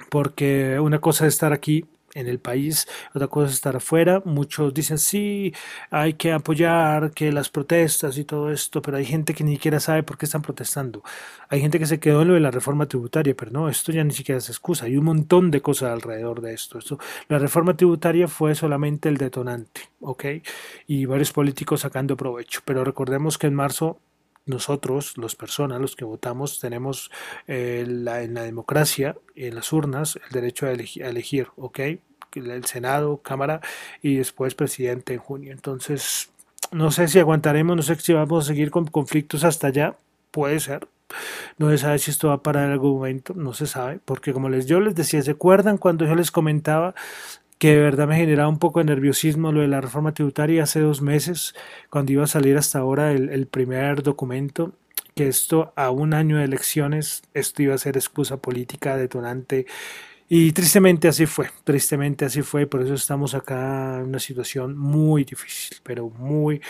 porque 0.10 0.80
una 0.80 1.00
cosa 1.02 1.28
es 1.28 1.34
estar 1.34 1.52
aquí 1.52 1.86
en 2.14 2.28
el 2.28 2.40
país, 2.40 2.88
otra 3.14 3.28
cosa 3.28 3.48
es 3.48 3.54
estar 3.54 3.76
afuera. 3.76 4.22
Muchos 4.26 4.74
dicen 4.74 4.98
sí, 4.98 5.54
hay 5.90 6.14
que 6.14 6.32
apoyar 6.32 7.12
que 7.12 7.32
las 7.32 7.50
protestas 7.50 8.18
y 8.18 8.26
todo 8.26 8.52
esto, 8.52 8.82
pero 8.82 8.98
hay 8.98 9.06
gente 9.06 9.34
que 9.34 9.44
ni 9.44 9.54
siquiera 9.54 9.80
sabe 9.80 10.04
por 10.04 10.18
qué 10.18 10.26
están 10.26 10.42
protestando. 10.42 11.04
Hay 11.50 11.62
gente 11.62 11.80
que 11.80 11.86
se 11.86 12.00
quedó 12.00 12.22
en 12.22 12.30
lo 12.30 12.34
de 12.36 12.40
la 12.40 12.52
reforma 12.52 12.86
tributaria, 12.86 13.36
pero 13.36 13.52
no, 13.52 13.70
esto 13.70 13.92
ya 13.92 14.04
ni 14.04 14.14
siquiera 14.14 14.40
es 14.40 14.50
excusa. 14.50 14.86
Hay 14.86 14.98
un 14.98 15.06
montón 15.06 15.52
de 15.52 15.62
cosas 15.62 15.92
alrededor 15.92 16.42
de 16.42 16.54
esto. 16.54 16.78
esto 16.80 16.98
la 17.28 17.40
reforma 17.40 17.76
tributaria 17.76 18.28
fue 18.28 18.56
solamente 18.56 19.10
el 19.10 19.18
detonante, 19.18 19.82
¿ok? 20.02 20.26
Y 20.88 21.06
varios 21.06 21.32
políticos 21.32 21.82
sacando 21.82 22.18
provecho. 22.18 22.62
Pero 22.66 22.84
recordemos 22.84 23.38
que 23.38 23.48
en 23.48 23.56
marzo 23.56 24.00
nosotros, 24.46 25.18
las 25.18 25.36
personas, 25.36 25.80
los 25.80 25.96
que 25.96 26.06
votamos, 26.06 26.60
tenemos 26.60 27.12
eh, 27.48 27.86
la, 27.88 28.24
en 28.24 28.34
la 28.34 28.44
democracia, 28.44 29.16
en 29.36 29.56
las 29.56 29.72
urnas, 29.72 30.20
el 30.28 30.32
derecho 30.32 30.66
a 30.66 30.72
elegir, 30.72 31.48
¿ok? 31.56 31.80
El 32.34 32.66
Senado, 32.66 33.18
Cámara 33.18 33.62
y 34.02 34.16
después 34.16 34.56
presidente 34.56 35.14
en 35.14 35.20
junio. 35.20 35.52
Entonces, 35.52 36.32
no 36.72 36.92
sé 36.92 37.08
si 37.08 37.20
aguantaremos, 37.20 37.76
no 37.76 37.84
sé 37.84 37.96
si 37.96 38.14
vamos 38.14 38.46
a 38.46 38.48
seguir 38.48 38.72
con 38.72 38.86
conflictos 38.88 39.44
hasta 39.44 39.68
allá, 39.68 39.96
puede 40.32 40.60
ser. 40.60 40.88
No 41.58 41.70
se 41.70 41.78
sabe 41.78 42.00
si 42.00 42.12
esto 42.12 42.30
va 42.30 42.36
a 42.36 42.44
parar 42.44 42.66
en 42.66 42.72
algún 42.72 42.94
momento, 42.94 43.34
no 43.36 43.54
se 43.54 43.68
sabe, 43.68 44.00
porque 44.06 44.32
como 44.32 44.48
les 44.48 44.66
yo 44.66 44.80
les 44.80 44.96
decía, 44.96 45.22
¿se 45.22 45.32
acuerdan 45.32 45.78
cuando 45.78 46.06
yo 46.06 46.16
les 46.16 46.32
comentaba 46.32 46.96
que 47.62 47.76
de 47.76 47.80
verdad 47.80 48.08
me 48.08 48.16
generaba 48.16 48.50
un 48.50 48.58
poco 48.58 48.80
de 48.80 48.86
nerviosismo 48.86 49.52
lo 49.52 49.62
de 49.62 49.68
la 49.68 49.82
reforma 49.82 50.16
tributaria 50.16 50.64
hace 50.64 50.80
dos 50.80 51.04
meses, 51.04 51.54
cuando 51.92 52.12
iba 52.12 52.24
a 52.24 52.28
salir 52.28 52.58
hasta 52.58 52.80
ahora 52.80 53.12
el, 53.12 53.46
primer 53.46 54.02
documento, 54.02 54.74
que 55.14 55.28
esto 55.28 55.72
a 55.76 55.92
un 55.92 56.16
año 56.16 56.38
de 56.38 56.46
elecciones, 56.46 57.22
esto 57.36 57.62
iba 57.62 57.76
a 57.76 57.78
ser 57.78 57.98
excusa 57.98 58.38
política 58.38 58.98
detonante. 58.98 59.68
Y 60.28 60.54
tristemente 60.54 61.08
así 61.08 61.28
fue, 61.28 61.52
tristemente 61.64 62.26
así 62.26 62.42
fue, 62.42 62.66
por 62.66 62.82
eso 62.82 62.96
estamos 62.96 63.36
acá 63.36 64.00
en 64.00 64.08
una 64.08 64.20
situación 64.20 64.76
muy 64.76 65.24
difícil, 65.24 65.78
pero 65.84 66.10
muy, 66.10 66.64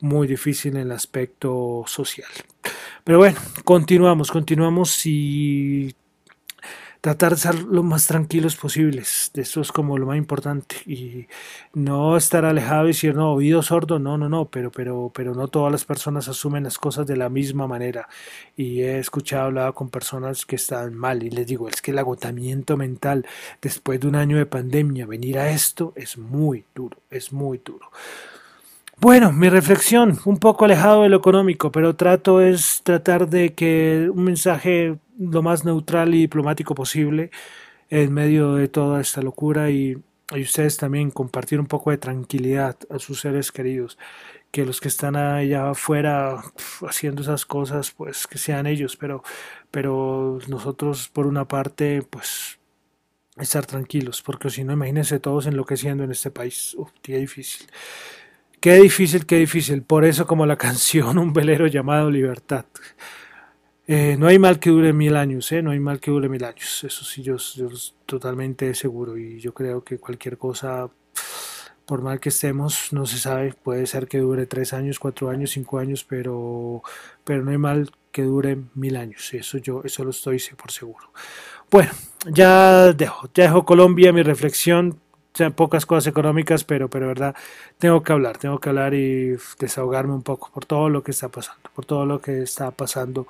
muy 0.00 0.26
difícil 0.26 0.76
en 0.76 0.80
el 0.84 0.92
aspecto 0.92 1.84
social. 1.86 2.30
Pero 3.04 3.18
bueno, 3.18 3.38
continuamos, 3.64 4.30
continuamos 4.30 5.04
y 5.04 5.94
tratar 7.00 7.32
de 7.32 7.40
ser 7.40 7.54
lo 7.62 7.82
más 7.82 8.06
tranquilos 8.06 8.56
posibles. 8.56 9.30
Eso 9.34 9.60
es 9.60 9.72
como 9.72 9.98
lo 9.98 10.06
más 10.06 10.16
importante. 10.16 10.76
Y 10.86 11.26
no 11.74 12.16
estar 12.16 12.44
alejado 12.44 12.84
y 12.84 12.88
decir, 12.88 13.14
no, 13.14 13.32
oído 13.32 13.62
sordo, 13.62 13.98
no, 13.98 14.18
no, 14.18 14.28
no, 14.28 14.46
pero, 14.46 14.70
pero, 14.70 15.10
pero 15.14 15.34
no 15.34 15.48
todas 15.48 15.72
las 15.72 15.84
personas 15.84 16.28
asumen 16.28 16.64
las 16.64 16.78
cosas 16.78 17.06
de 17.06 17.16
la 17.16 17.28
misma 17.28 17.66
manera. 17.66 18.08
Y 18.56 18.82
he 18.82 18.98
escuchado, 18.98 19.46
hablado 19.46 19.74
con 19.74 19.90
personas 19.90 20.44
que 20.46 20.56
están 20.56 20.94
mal 20.94 21.22
y 21.22 21.30
les 21.30 21.46
digo, 21.46 21.68
es 21.68 21.80
que 21.82 21.92
el 21.92 21.98
agotamiento 21.98 22.76
mental 22.76 23.26
después 23.62 24.00
de 24.00 24.08
un 24.08 24.16
año 24.16 24.36
de 24.36 24.46
pandemia, 24.46 25.06
venir 25.06 25.38
a 25.38 25.50
esto 25.50 25.92
es 25.96 26.18
muy 26.18 26.64
duro, 26.74 26.98
es 27.10 27.32
muy 27.32 27.58
duro. 27.58 27.90
Bueno, 29.00 29.32
mi 29.32 29.48
reflexión, 29.48 30.18
un 30.24 30.38
poco 30.38 30.64
alejado 30.64 31.02
de 31.04 31.08
lo 31.08 31.18
económico, 31.18 31.70
pero 31.70 31.94
trato 31.94 32.40
es 32.40 32.82
tratar 32.82 33.28
de 33.28 33.54
que 33.54 34.10
un 34.12 34.24
mensaje 34.24 34.98
lo 35.18 35.40
más 35.42 35.64
neutral 35.64 36.14
y 36.14 36.20
diplomático 36.22 36.74
posible 36.74 37.30
en 37.90 38.12
medio 38.12 38.54
de 38.54 38.68
toda 38.68 39.00
esta 39.00 39.22
locura 39.22 39.70
y, 39.70 39.98
y 40.34 40.42
ustedes 40.42 40.76
también 40.78 41.10
compartir 41.12 41.60
un 41.60 41.66
poco 41.66 41.90
de 41.92 41.98
tranquilidad 41.98 42.76
a 42.90 42.98
sus 42.98 43.20
seres 43.20 43.52
queridos 43.52 43.98
que 44.50 44.66
los 44.66 44.80
que 44.80 44.88
están 44.88 45.16
allá 45.16 45.70
afuera 45.70 46.42
haciendo 46.88 47.22
esas 47.22 47.46
cosas, 47.46 47.92
pues 47.92 48.26
que 48.26 48.38
sean 48.38 48.66
ellos, 48.66 48.96
pero, 48.96 49.22
pero 49.70 50.38
nosotros 50.48 51.08
por 51.08 51.26
una 51.26 51.46
parte, 51.46 52.02
pues 52.02 52.58
estar 53.38 53.66
tranquilos, 53.66 54.22
porque 54.22 54.50
si 54.50 54.64
no, 54.64 54.72
imagínense 54.72 55.20
todos 55.20 55.46
enloqueciendo 55.46 56.04
en 56.04 56.10
este 56.12 56.30
país. 56.30 56.74
Uf, 56.76 56.90
qué 57.02 57.18
difícil. 57.18 57.68
Qué 58.60 58.74
difícil, 58.74 59.24
qué 59.24 59.36
difícil. 59.36 59.82
Por 59.82 60.04
eso 60.04 60.26
como 60.26 60.46
la 60.46 60.56
canción 60.66 61.18
Un 61.18 61.32
velero 61.32 61.66
llamado 61.66 62.10
Libertad. 62.10 62.66
Eh, 63.86 64.16
no 64.18 64.26
hay 64.26 64.38
mal 64.38 64.58
que 64.58 64.68
dure 64.68 64.92
mil 64.92 65.16
años, 65.16 65.50
¿eh? 65.50 65.62
no 65.62 65.70
hay 65.70 65.80
mal 65.80 65.98
que 65.98 66.10
dure 66.10 66.28
mil 66.28 66.44
años. 66.44 66.84
Eso 66.84 67.04
sí, 67.04 67.22
yo, 67.22 67.36
yo 67.56 67.68
totalmente 68.04 68.74
seguro 68.74 69.16
y 69.16 69.40
yo 69.40 69.54
creo 69.54 69.82
que 69.82 69.98
cualquier 69.98 70.36
cosa, 70.36 70.90
por 71.86 72.02
mal 72.02 72.20
que 72.20 72.28
estemos, 72.28 72.92
no 72.92 73.06
se 73.06 73.16
sabe. 73.18 73.54
Puede 73.54 73.86
ser 73.86 74.06
que 74.06 74.18
dure 74.18 74.44
tres 74.44 74.74
años, 74.74 74.98
cuatro 74.98 75.30
años, 75.30 75.52
cinco 75.52 75.78
años, 75.78 76.04
pero, 76.04 76.82
pero 77.24 77.42
no 77.42 77.50
hay 77.50 77.56
mal 77.56 77.90
que 78.12 78.24
dure 78.24 78.58
mil 78.74 78.96
años. 78.96 79.32
Eso 79.32 79.56
yo, 79.56 79.82
eso 79.84 80.04
lo 80.04 80.10
estoy 80.10 80.38
por 80.60 80.70
seguro. 80.70 81.10
Bueno, 81.70 81.92
ya 82.26 82.92
dejo, 82.92 83.30
ya 83.32 83.44
dejo 83.44 83.64
Colombia, 83.64 84.12
mi 84.12 84.22
reflexión 84.22 85.00
sean 85.34 85.52
pocas 85.52 85.86
cosas 85.86 86.06
económicas, 86.06 86.64
pero, 86.64 86.88
pero 86.88 87.08
verdad, 87.08 87.34
tengo 87.78 88.02
que 88.02 88.12
hablar, 88.12 88.38
tengo 88.38 88.58
que 88.58 88.68
hablar 88.68 88.94
y 88.94 89.36
desahogarme 89.58 90.14
un 90.14 90.22
poco 90.22 90.50
por 90.52 90.64
todo 90.64 90.88
lo 90.88 91.02
que 91.02 91.12
está 91.12 91.28
pasando, 91.28 91.70
por 91.74 91.84
todo 91.84 92.06
lo 92.06 92.20
que 92.20 92.42
está 92.42 92.70
pasando 92.70 93.26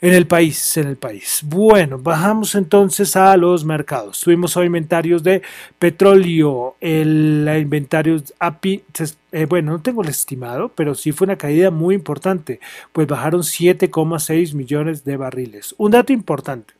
en 0.00 0.14
el 0.14 0.26
país, 0.26 0.76
en 0.76 0.88
el 0.88 0.96
país. 0.96 1.42
Bueno, 1.44 1.98
bajamos 1.98 2.54
entonces 2.54 3.16
a 3.16 3.36
los 3.36 3.64
mercados. 3.64 4.20
Tuvimos 4.20 4.56
hoy 4.56 4.66
inventarios 4.66 5.22
de 5.22 5.42
petróleo, 5.78 6.76
el 6.80 7.48
inventario 7.60 8.22
API, 8.38 8.84
eh, 9.32 9.44
bueno, 9.46 9.72
no 9.72 9.82
tengo 9.82 10.02
el 10.02 10.08
estimado, 10.08 10.70
pero 10.74 10.94
sí 10.94 11.12
fue 11.12 11.26
una 11.26 11.36
caída 11.36 11.70
muy 11.70 11.94
importante, 11.94 12.60
pues 12.92 13.06
bajaron 13.06 13.42
7,6 13.42 14.54
millones 14.54 15.04
de 15.04 15.16
barriles. 15.16 15.74
Un 15.76 15.90
dato 15.90 16.12
importante. 16.12 16.79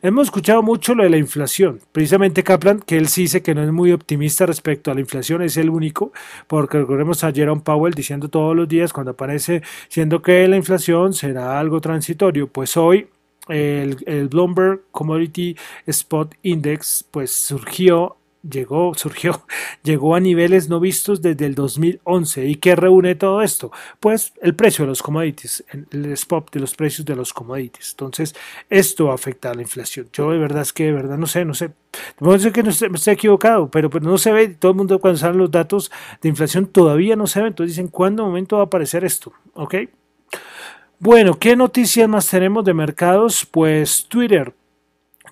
Hemos 0.00 0.28
escuchado 0.28 0.62
mucho 0.62 0.94
lo 0.94 1.02
de 1.02 1.10
la 1.10 1.16
inflación. 1.16 1.80
Precisamente 1.90 2.44
Kaplan, 2.44 2.78
que 2.78 2.96
él 2.96 3.08
sí 3.08 3.22
dice 3.22 3.42
que 3.42 3.52
no 3.52 3.64
es 3.64 3.72
muy 3.72 3.90
optimista 3.90 4.46
respecto 4.46 4.92
a 4.92 4.94
la 4.94 5.00
inflación, 5.00 5.42
es 5.42 5.56
el 5.56 5.68
único, 5.68 6.12
porque 6.46 6.78
recordemos 6.78 7.24
a 7.24 7.32
Jerome 7.32 7.62
Powell 7.62 7.94
diciendo 7.94 8.28
todos 8.28 8.54
los 8.54 8.68
días 8.68 8.92
cuando 8.92 9.10
aparece, 9.10 9.60
siendo 9.88 10.22
que 10.22 10.46
la 10.46 10.56
inflación 10.56 11.14
será 11.14 11.58
algo 11.58 11.80
transitorio. 11.80 12.46
Pues 12.46 12.76
hoy 12.76 13.08
el, 13.48 13.96
el 14.06 14.28
Bloomberg 14.28 14.82
Commodity 14.92 15.56
Spot 15.86 16.32
Index 16.42 17.04
pues 17.10 17.32
surgió 17.32 18.18
llegó, 18.48 18.94
surgió, 18.96 19.42
llegó 19.82 20.14
a 20.14 20.20
niveles 20.20 20.68
no 20.68 20.80
vistos 20.80 21.22
desde 21.22 21.46
el 21.46 21.54
2011. 21.54 22.46
¿Y 22.46 22.56
qué 22.56 22.76
reúne 22.76 23.14
todo 23.14 23.42
esto? 23.42 23.70
Pues 24.00 24.32
el 24.42 24.54
precio 24.54 24.84
de 24.84 24.88
los 24.88 25.02
commodities, 25.02 25.64
el 25.90 26.12
spot 26.12 26.52
de 26.52 26.60
los 26.60 26.74
precios 26.74 27.04
de 27.04 27.16
los 27.16 27.32
commodities. 27.32 27.90
Entonces, 27.92 28.34
esto 28.70 29.12
afecta 29.12 29.50
a 29.50 29.54
la 29.54 29.62
inflación. 29.62 30.08
Yo 30.12 30.30
de 30.30 30.38
verdad 30.38 30.62
es 30.62 30.72
que 30.72 30.84
de 30.84 30.92
verdad 30.92 31.18
no 31.18 31.26
sé, 31.26 31.44
no 31.44 31.54
sé. 31.54 31.70
No 32.20 32.38
sé 32.38 32.52
que 32.52 32.62
me 32.62 32.70
estoy 32.70 33.14
equivocado, 33.14 33.70
pero, 33.70 33.90
pero 33.90 34.04
no 34.04 34.18
se 34.18 34.32
ve. 34.32 34.48
Todo 34.48 34.72
el 34.72 34.78
mundo 34.78 34.98
cuando 34.98 35.18
salen 35.18 35.38
los 35.38 35.50
datos 35.50 35.90
de 36.20 36.28
inflación 36.28 36.66
todavía 36.66 37.16
no 37.16 37.26
se 37.26 37.40
ve. 37.40 37.48
Entonces 37.48 37.76
dicen, 37.76 37.88
¿cuándo 37.88 38.24
momento 38.24 38.56
va 38.56 38.62
a 38.62 38.66
aparecer 38.66 39.04
esto? 39.04 39.32
¿Ok? 39.54 39.74
Bueno, 41.00 41.38
¿qué 41.38 41.54
noticias 41.54 42.08
más 42.08 42.28
tenemos 42.28 42.64
de 42.64 42.74
mercados? 42.74 43.46
Pues 43.46 44.06
Twitter 44.08 44.52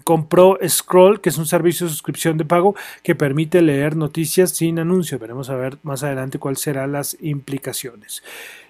compró 0.06 0.56
Scroll, 0.64 1.20
que 1.20 1.30
es 1.30 1.36
un 1.36 1.46
servicio 1.46 1.84
de 1.84 1.90
suscripción 1.90 2.38
de 2.38 2.44
pago 2.44 2.76
que 3.02 3.16
permite 3.16 3.60
leer 3.60 3.96
noticias 3.96 4.50
sin 4.50 4.78
anuncios. 4.78 5.20
Veremos 5.20 5.50
a 5.50 5.56
ver 5.56 5.78
más 5.82 6.04
adelante 6.04 6.38
cuáles 6.38 6.60
serán 6.60 6.92
las 6.92 7.16
implicaciones. 7.20 8.22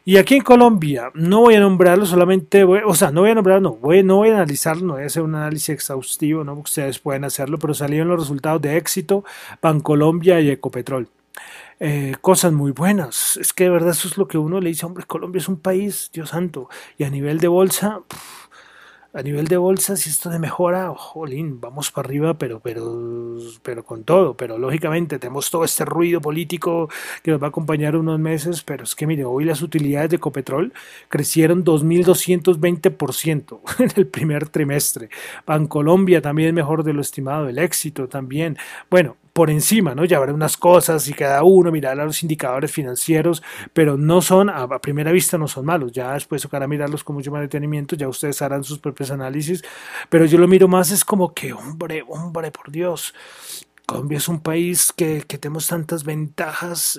Y 0.07 0.17
aquí 0.17 0.37
en 0.37 0.41
Colombia, 0.41 1.11
no 1.13 1.43
voy 1.43 1.57
a 1.57 1.61
nombrarlo, 1.61 2.07
solamente 2.07 2.65
voy, 2.65 2.81
o 2.87 2.95
sea, 2.95 3.11
no 3.11 3.21
voy 3.21 3.33
a 3.33 3.35
nombrarlo, 3.35 3.69
no 3.69 3.77
voy, 3.77 4.03
no 4.03 4.23
a 4.23 4.29
analizarlo, 4.29 4.87
no 4.87 4.93
voy 4.95 5.03
a 5.03 5.07
hacer 5.07 5.23
un 5.23 5.35
análisis 5.35 5.69
exhaustivo, 5.69 6.43
¿no? 6.43 6.55
Ustedes 6.55 6.99
pueden 7.01 7.25
hacerlo, 7.25 7.59
pero 7.59 7.75
salieron 7.75 8.09
los 8.09 8.21
resultados 8.21 8.63
de 8.63 8.79
éxito, 8.79 9.23
Bancolombia 9.61 10.41
y 10.41 10.49
Ecopetrol. 10.49 11.11
Eh, 11.79 12.15
cosas 12.23 12.55
muy 12.55 12.73
buenas. 12.73 13.37
Es 13.37 13.53
que 13.53 13.65
de 13.65 13.71
verdad 13.71 13.91
eso 13.91 14.09
es 14.09 14.17
lo 14.17 14.27
que 14.27 14.39
uno 14.39 14.59
le 14.59 14.71
dice, 14.71 14.87
hombre, 14.87 15.05
Colombia 15.05 15.41
es 15.41 15.49
un 15.49 15.61
país, 15.61 16.09
Dios 16.15 16.31
santo, 16.31 16.71
y 16.97 17.05
a 17.05 17.11
nivel 17.11 17.41
de 17.41 17.49
bolsa, 17.49 18.01
a 19.17 19.23
nivel 19.23 19.49
de 19.49 19.57
bolsa, 19.57 19.97
si 19.97 20.11
esto 20.11 20.29
de 20.29 20.39
mejora, 20.39 20.93
jolín, 20.95 21.59
vamos 21.59 21.91
para 21.91 22.07
arriba, 22.07 22.35
pero, 22.35 22.61
pero, 22.61 23.39
pero 23.63 23.83
con 23.83 24.05
todo. 24.05 24.37
Pero 24.37 24.59
lógicamente 24.59 25.19
tenemos 25.19 25.51
todo 25.51 25.65
este 25.65 25.87
ruido 25.87 26.21
político 26.21 26.91
que 27.23 27.31
nos 27.31 27.41
va 27.41 27.47
a 27.47 27.49
acompañar 27.49 27.97
unos 27.97 28.21
meses, 28.21 28.63
pero 28.63 28.85
es 28.85 28.95
que 28.95 29.07
mire, 29.07 29.25
hoy 29.25 29.47
las 29.47 29.63
utilidades 29.63 30.11
de 30.11 30.17
Ecopetrol 30.17 30.75
crecieron 31.09 31.65
2.220% 31.65 33.61
en 33.79 33.91
el 33.97 34.07
primer 34.07 34.51
trimestre. 34.51 35.09
Bancolombia 35.47 36.21
también 36.21 36.55
mejor 36.55 36.85
de 36.85 36.93
lo 36.93 37.01
estimado, 37.01 37.49
el 37.49 37.59
éxito 37.59 38.09
también. 38.09 38.59
Bueno, 38.91 39.17
por 39.37 39.51
encima, 39.51 39.95
¿no? 39.95 40.07
Ya 40.07 40.17
habrá 40.17 40.33
unas 40.33 40.57
cosas 40.57 41.07
y 41.09 41.13
cada 41.13 41.43
uno 41.43 41.71
mirar 41.71 42.01
a 42.01 42.07
los 42.07 42.23
indicadores 42.23 42.73
financieros, 42.73 43.43
pero 43.75 43.99
no 43.99 44.23
son, 44.23 44.49
a, 44.49 44.67
primera 44.79 45.13
vista 45.13 45.37
no 45.37 45.47
son 45.47 45.67
malos, 45.67 45.93
ya 45.93 46.15
después 46.15 46.41
tocará 46.41 46.67
mirarlos 46.67 47.05
con 47.05 47.17
mucho 47.17 47.31
más 47.31 47.43
detenimiento, 47.43 47.97
ya 47.97 48.09
ustedes 48.09 48.41
harán 48.41 48.65
sus 48.65 48.79
propios 48.79 49.11
análisis, 49.11 49.63
pero 50.09 50.25
yo 50.25 50.39
lo 50.39 50.49
miro 50.49 50.69
más 50.69 50.91
es 50.91 51.05
como 51.05 51.35
que, 51.35 51.53
hombre, 51.53 52.03
hombre, 52.09 52.51
por 52.51 52.71
Dios, 52.73 53.15
Colombia 53.87 54.19
es 54.19 54.27
un 54.27 54.41
país 54.41 54.93
que, 54.93 55.21
tenemos 55.21 55.69
tantas 55.69 56.03
ventajas, 56.03 56.99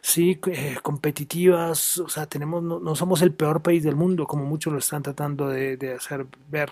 sí, 0.00 0.38
eh, 0.46 0.76
competitivas, 0.82 1.98
o 1.98 2.08
sea, 2.08 2.26
tenemos, 2.26 2.62
no, 2.62 2.94
somos 2.94 3.22
el 3.22 3.32
peor 3.32 3.60
país 3.60 3.82
del 3.82 3.96
mundo, 3.96 4.24
como 4.24 4.44
muchos 4.44 4.72
lo 4.72 4.78
están 4.78 5.02
tratando 5.02 5.48
de, 5.48 5.96
hacer 5.98 6.26
ver, 6.48 6.70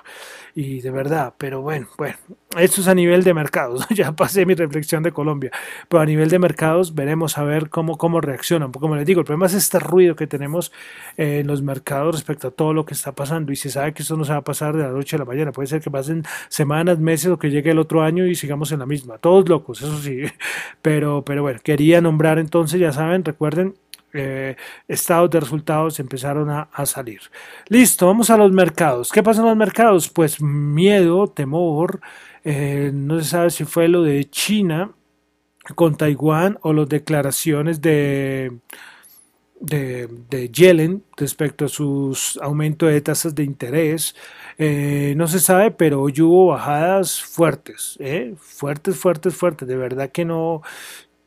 y 0.55 0.81
de 0.81 0.93
verdad, 0.93 1.35
pero 1.37 1.63
bueno, 1.63 1.89
bueno, 1.99 2.15
esto 2.57 2.81
es 2.81 2.87
a 2.87 2.95
nivel 2.95 3.25
de 3.25 3.35
mercados, 3.35 3.85
ya 3.91 4.13
pasé 4.13 4.47
mi 4.47 4.55
reflexión 4.55 5.03
de 5.03 5.11
Colombia, 5.11 5.51
pero 5.89 6.01
a 6.01 6.07
nivel 6.07 6.31
de 6.31 6.39
mercados 6.39 6.95
veremos 6.95 7.39
a 7.39 7.43
ver 7.43 7.71
cómo, 7.71 7.99
cómo 7.99 8.21
reaccionan, 8.21 8.71
porque 8.71 8.85
como 8.85 8.95
les 8.95 9.05
digo, 9.05 9.19
el 9.19 9.27
problema 9.27 9.47
es 9.47 9.55
este 9.55 9.81
ruido 9.81 10.15
que 10.15 10.29
tenemos 10.29 10.71
en 11.17 11.49
los 11.49 11.61
mercados 11.61 12.15
respecto 12.15 12.49
a 12.49 12.51
todo 12.53 12.73
lo 12.73 12.87
que 12.87 12.95
está 12.95 13.11
pasando, 13.11 13.51
y 13.51 13.57
se 13.57 13.69
sabe 13.69 13.93
que 13.93 14.03
esto 14.03 14.17
no 14.17 14.25
se 14.25 14.31
va 14.31 14.39
a 14.39 14.45
pasar 14.45 14.77
de 14.77 14.85
la 14.85 14.91
noche 14.91 15.17
a 15.17 15.19
la 15.19 15.25
mañana, 15.25 15.51
puede 15.51 15.67
ser 15.67 15.81
que 15.81 15.91
pasen 15.91 16.23
semanas, 16.49 17.01
meses 17.01 17.33
o 17.33 17.39
que 17.39 17.51
llegue 17.51 17.73
el 17.73 17.81
otro 17.81 18.03
año 18.03 18.25
y 18.25 18.37
sigamos 18.37 18.71
en 18.71 18.79
la 18.79 18.87
misma 18.87 19.08
todos 19.17 19.49
locos, 19.49 19.81
eso 19.81 19.97
sí, 19.99 20.25
pero, 20.83 21.25
pero 21.25 21.41
bueno, 21.41 21.61
quería 21.65 22.03
nombrar 22.03 22.39
entonces, 22.39 22.79
ya 22.79 22.93
saben, 22.93 23.25
recuerden, 23.25 23.75
eh, 24.13 24.57
estados 24.87 25.31
de 25.31 25.41
resultados 25.41 26.01
empezaron 26.01 26.51
a, 26.51 26.69
salir. 26.87 27.21
Listo, 27.69 28.07
vamos 28.07 28.31
a 28.31 28.37
los 28.37 28.53
mercados. 28.53 29.11
¿Qué 29.11 29.23
pasa 29.23 29.41
en 29.41 29.49
los 29.49 29.57
mercados? 29.57 30.09
Pues 30.09 30.41
miedo, 30.41 31.29
temor, 31.29 32.01
eh, 32.45 32.91
no 32.93 33.19
se 33.19 33.25
sabe 33.29 33.51
si 33.51 33.65
fue 33.65 33.89
lo 33.89 34.03
de 34.03 34.29
China 34.31 34.93
con 35.75 35.97
Taiwán 35.97 36.59
o 36.63 36.73
las 36.73 36.89
declaraciones 36.89 37.81
de 37.81 38.59
de, 39.61 40.09
de 40.31 40.49
Yellen 40.51 41.05
respecto 41.17 41.65
a 41.65 41.69
sus 41.69 42.39
aumentos 42.43 42.91
de 42.91 43.01
tasas 43.01 43.35
de 43.35 43.45
interés. 43.45 44.15
Eh, 44.59 45.15
no 45.17 45.29
se 45.29 45.41
sabe, 45.41 45.71
pero 45.71 46.03
hoy 46.03 46.21
hubo 46.21 46.49
bajadas 46.49 47.23
fuertes, 47.23 47.97
¿eh? 48.01 48.35
fuertes, 48.39 48.97
fuertes, 48.97 49.35
fuertes. 49.35 49.69
De 49.69 49.77
verdad 49.77 50.11
que 50.11 50.25
no, 50.25 50.63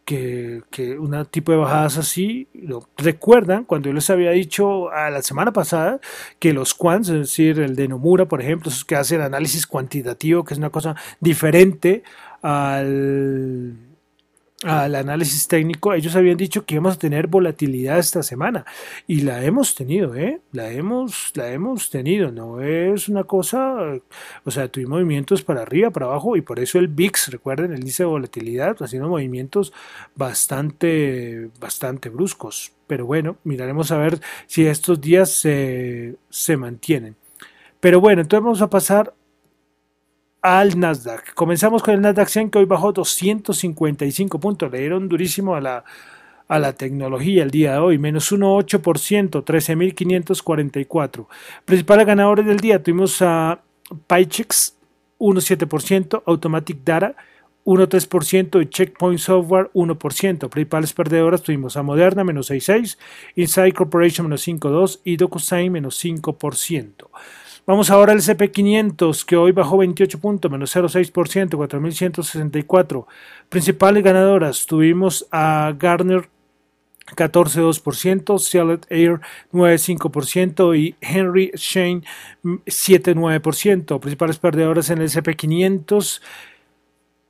que, 0.06 0.63
que 0.70 0.98
un 1.00 1.26
tipo 1.26 1.52
de 1.52 1.58
bajadas 1.60 1.98
así, 1.98 2.48
lo 2.54 2.88
recuerdan 2.98 3.65
cuando 3.65 3.89
yo 3.89 3.94
les 3.94 4.10
había 4.10 4.32
dicho 4.32 4.91
a 4.91 5.10
la 5.10 5.22
semana 5.22 5.54
pasada 5.54 6.00
que 6.39 6.54
los 6.54 6.74
quants, 6.74 7.10
es 7.10 7.20
decir, 7.20 7.60
el 7.60 7.76
de 7.76 7.88
Nomura, 7.88 8.28
por 8.28 8.41
ejemplo, 8.41 8.70
esos 8.70 8.86
que 8.86 8.96
hacen 8.96 9.22
análisis 9.22 9.67
cuantitativo, 9.67 10.44
que 10.44 10.54
es 10.54 10.58
una 10.58 10.70
cosa 10.70 10.96
diferente 11.20 12.04
al 12.41 13.91
al 14.63 14.93
análisis 14.95 15.47
técnico, 15.47 15.93
ellos 15.93 16.15
habían 16.15 16.38
dicho 16.38 16.65
que 16.65 16.76
íbamos 16.76 16.95
a 16.95 17.00
tener 17.00 17.28
volatilidad 17.28 17.97
esta 17.97 18.21
semana 18.21 18.65
y 19.08 19.21
la 19.21 19.43
hemos 19.43 19.74
tenido, 19.74 20.15
¿eh? 20.15 20.41
La 20.52 20.71
hemos, 20.71 21.32
la 21.36 21.52
hemos 21.52 21.89
tenido, 21.89 22.32
no 22.32 22.62
es 22.62 23.10
una 23.10 23.24
cosa, 23.24 23.78
o 24.43 24.52
sea, 24.52 24.67
tuvimos 24.67 24.91
movimientos 24.91 25.41
para 25.41 25.63
arriba, 25.63 25.89
para 25.89 26.06
abajo 26.06 26.36
y 26.38 26.41
por 26.41 26.60
eso 26.60 26.78
el 26.78 26.89
VIX, 26.89 27.30
recuerden, 27.30 27.71
el 27.71 27.80
índice 27.80 28.04
de 28.04 28.08
volatilidad, 28.08 28.76
haciendo 28.82 29.10
movimientos 29.10 29.74
bastante, 30.15 31.50
bastante 31.60 32.10
bruscos. 32.10 32.74
Pero 32.86 33.06
bueno, 33.06 33.38
miraremos 33.43 33.91
a 33.91 33.97
ver 33.97 34.19
si 34.47 34.67
estos 34.67 35.02
días 35.02 35.32
se, 35.32 36.17
se 36.30 36.58
mantienen. 36.58 37.15
Pero 37.80 38.00
bueno, 38.00 38.21
entonces 38.21 38.43
vamos 38.43 38.62
a 38.62 38.69
pasar 38.69 39.13
al 40.42 40.80
Nasdaq. 40.80 41.34
Comenzamos 41.34 41.84
con 41.84 41.94
el 41.94 42.02
Nasdaq 42.02 42.28
100 42.28 42.50
que 42.50 42.60
hoy 42.60 42.66
bajó 42.66 42.92
255 42.92 44.40
puntos. 44.40 44.72
Le 44.72 44.80
dieron 44.80 45.08
durísimo 45.08 45.56
a 45.56 45.62
la, 45.62 45.84
a 46.48 46.60
la 46.60 46.74
tecnología 46.74 47.44
el 47.44 47.52
día 47.52 47.74
de 47.74 47.78
hoy, 47.78 47.98
menos 47.98 48.32
1,8%, 48.32 49.44
13.544. 49.44 51.28
Principales 51.66 52.06
ganadores 52.06 52.46
del 52.46 52.60
día 52.60 52.82
tuvimos 52.82 53.22
a 53.22 53.62
Pychex 54.08 54.76
1,7%, 55.20 56.24
Automatic 56.26 56.84
Data 56.84 57.16
1,3% 57.64 58.62
y 58.62 58.66
Checkpoint 58.68 59.20
Software 59.20 59.70
1%. 59.74 60.50
Principales 60.50 60.94
perdedoras 60.94 61.44
tuvimos 61.44 61.78
a 61.78 61.84
Moderna 61.84 62.24
menos 62.24 62.50
6,6%, 62.50 62.98
Inside 63.36 63.74
Corporation 63.74 64.28
menos 64.28 64.48
5,2% 64.48 65.00
y 65.04 65.18
DocuSign 65.18 65.72
menos 65.72 66.04
5%. 66.04 67.08
Vamos 67.72 67.90
ahora 67.90 68.12
al 68.12 68.20
SP500 68.20 69.24
que 69.24 69.38
hoy 69.38 69.54
bajó 69.54 69.78
28 69.78 70.20
puntos, 70.20 70.52
menos 70.52 70.76
0,6%, 70.76 71.52
4.164. 71.52 73.06
Principales 73.48 74.04
ganadoras 74.04 74.66
tuvimos 74.66 75.26
a 75.32 75.74
Garner 75.80 76.28
14,2%, 77.16 78.40
Sealed 78.40 78.82
Air 78.90 79.22
9,5% 79.54 80.78
y 80.78 80.96
Henry 81.00 81.52
Shane 81.56 82.04
7,9%. 82.44 84.02
Principales 84.02 84.38
perdedores 84.38 84.90
en 84.90 84.98
el 84.98 85.08
SP500 85.08 86.22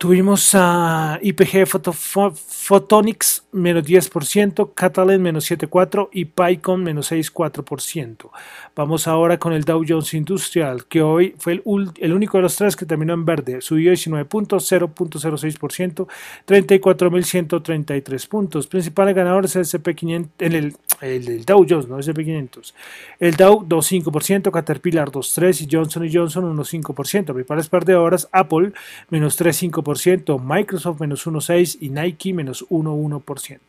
Tuvimos 0.02 0.56
a 0.56 1.20
IPG 1.22 1.68
Photonics 1.68 3.44
menos 3.52 3.84
10%, 3.84 4.72
Catalan 4.74 5.22
menos 5.22 5.52
7,4% 5.52 6.10
y 6.12 6.26
PyCon 6.26 6.84
menos 6.84 7.12
6,4%. 7.12 8.32
Vamos 8.76 9.08
ahora 9.08 9.38
con 9.38 9.54
el 9.54 9.64
Dow 9.64 9.86
Jones 9.88 10.16
Industrial, 10.16 10.86
que 10.86 11.04
hoy 11.04 11.36
fue 11.38 11.54
el, 11.54 11.62
el 12.00 12.14
único 12.14 12.40
de 12.40 12.42
los 12.42 12.56
tres 12.56 12.76
que 12.76 12.88
terminó 12.88 13.14
en 13.14 13.26
verde. 13.26 13.62
Subió 13.62 13.92
19 13.92 14.26
puntos, 14.26 14.72
0.06%, 14.72 16.08
34.133 16.48 18.28
puntos. 18.28 18.66
Principales 18.66 19.14
ganadores 19.14 19.56
el 19.56 19.66
SP500, 19.66 20.30
en 20.40 20.54
el, 20.54 20.76
el, 21.02 21.46
Dow 21.46 21.64
Jones, 21.70 21.88
no 21.88 22.00
SP500. 22.00 22.74
El 23.20 23.36
Dow 23.36 23.68
2,5%, 23.68 24.50
Caterpillar 24.50 25.12
2,3% 25.12 25.62
y 25.62 25.68
Johnson 25.72 26.10
Johnson 26.12 26.58
1,5%. 26.58 27.26
Principales 27.26 27.70
perdedoras, 27.70 28.28
Apple 28.32 28.72
menos 29.12 29.40
3,5%. 29.40 29.91
Microsoft 30.40 31.00
menos 31.00 31.26
1,6% 31.28 31.78
y 31.82 31.90
Nike 31.90 32.34
menos 32.34 32.66
1,1%. 32.70 33.60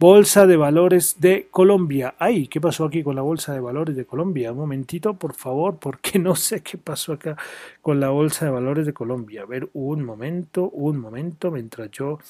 Bolsa 0.00 0.46
de 0.46 0.56
Valores 0.56 1.16
de 1.18 1.48
Colombia. 1.50 2.14
Ay, 2.20 2.46
¿qué 2.46 2.60
pasó 2.60 2.84
aquí 2.84 3.02
con 3.02 3.16
la 3.16 3.22
Bolsa 3.22 3.52
de 3.52 3.58
Valores 3.58 3.96
de 3.96 4.04
Colombia? 4.04 4.52
Un 4.52 4.58
momentito, 4.58 5.14
por 5.14 5.34
favor, 5.34 5.76
porque 5.80 6.20
no 6.20 6.36
sé 6.36 6.62
qué 6.62 6.78
pasó 6.78 7.14
acá 7.14 7.36
con 7.82 7.98
la 7.98 8.10
Bolsa 8.10 8.44
de 8.44 8.52
Valores 8.52 8.86
de 8.86 8.92
Colombia. 8.92 9.42
A 9.42 9.46
ver, 9.46 9.68
un 9.72 10.04
momento, 10.04 10.70
un 10.70 11.00
momento, 11.00 11.50
mientras 11.50 11.90
yo 11.90 12.20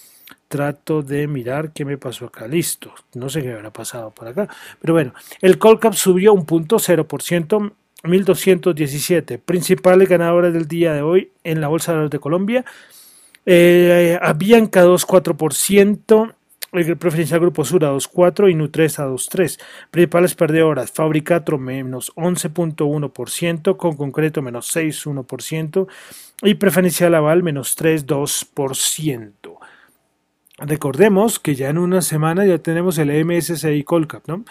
trato 0.49 1.03
de 1.03 1.27
mirar 1.27 1.73
qué 1.75 1.85
me 1.85 1.99
pasó 1.99 2.25
acá. 2.25 2.49
Listo, 2.49 2.95
no 3.13 3.29
sé 3.29 3.43
qué 3.43 3.53
habrá 3.53 3.71
pasado 3.71 4.13
por 4.13 4.29
acá. 4.29 4.49
Pero 4.81 4.95
bueno, 4.95 5.13
el 5.43 5.59
Colcap 5.59 5.93
subió 5.93 6.33
un 6.33 6.47
punto 6.47 6.77
0%. 6.77 7.73
1217 8.05 9.39
principales 9.39 10.09
ganadores 10.09 10.53
del 10.53 10.69
día 10.69 10.93
de 10.93 11.03
hoy 11.03 11.33
en 11.43 11.61
la 11.61 11.67
Bolsa 11.67 11.91
de 11.91 11.97
Valores 11.97 12.13
de 12.13 12.21
Colombia 12.21 12.65
eh, 13.51 14.19
Avianca 14.21 14.85
2,4%, 14.85 16.35
el 16.73 16.99
preferencial 16.99 17.41
Grupo 17.41 17.65
Sur 17.65 17.83
a 17.87 17.93
2,4% 17.93 18.51
y 18.51 18.55
Nutresa 18.55 19.07
2,3%. 19.07 19.59
Principales 19.91 20.35
perdedoras, 20.35 20.91
Fabricatro 20.91 21.57
menos 21.57 22.13
11,1%, 22.15 23.79
con 23.79 23.97
concreto 23.97 24.43
menos 24.43 24.77
6,1% 24.77 25.87
y 26.43 26.55
preferencial 26.57 27.15
Aval 27.15 27.43
menos 27.43 27.79
3,2%. 27.79 29.59
Recordemos 30.59 31.39
que 31.39 31.55
ya 31.55 31.71
en 31.71 31.79
una 31.79 32.03
semana 32.03 32.45
ya 32.45 32.59
tenemos 32.59 32.99
el 32.99 33.25
MSCI 33.25 33.83
Colcap, 33.85 34.29
¿no? 34.29 34.45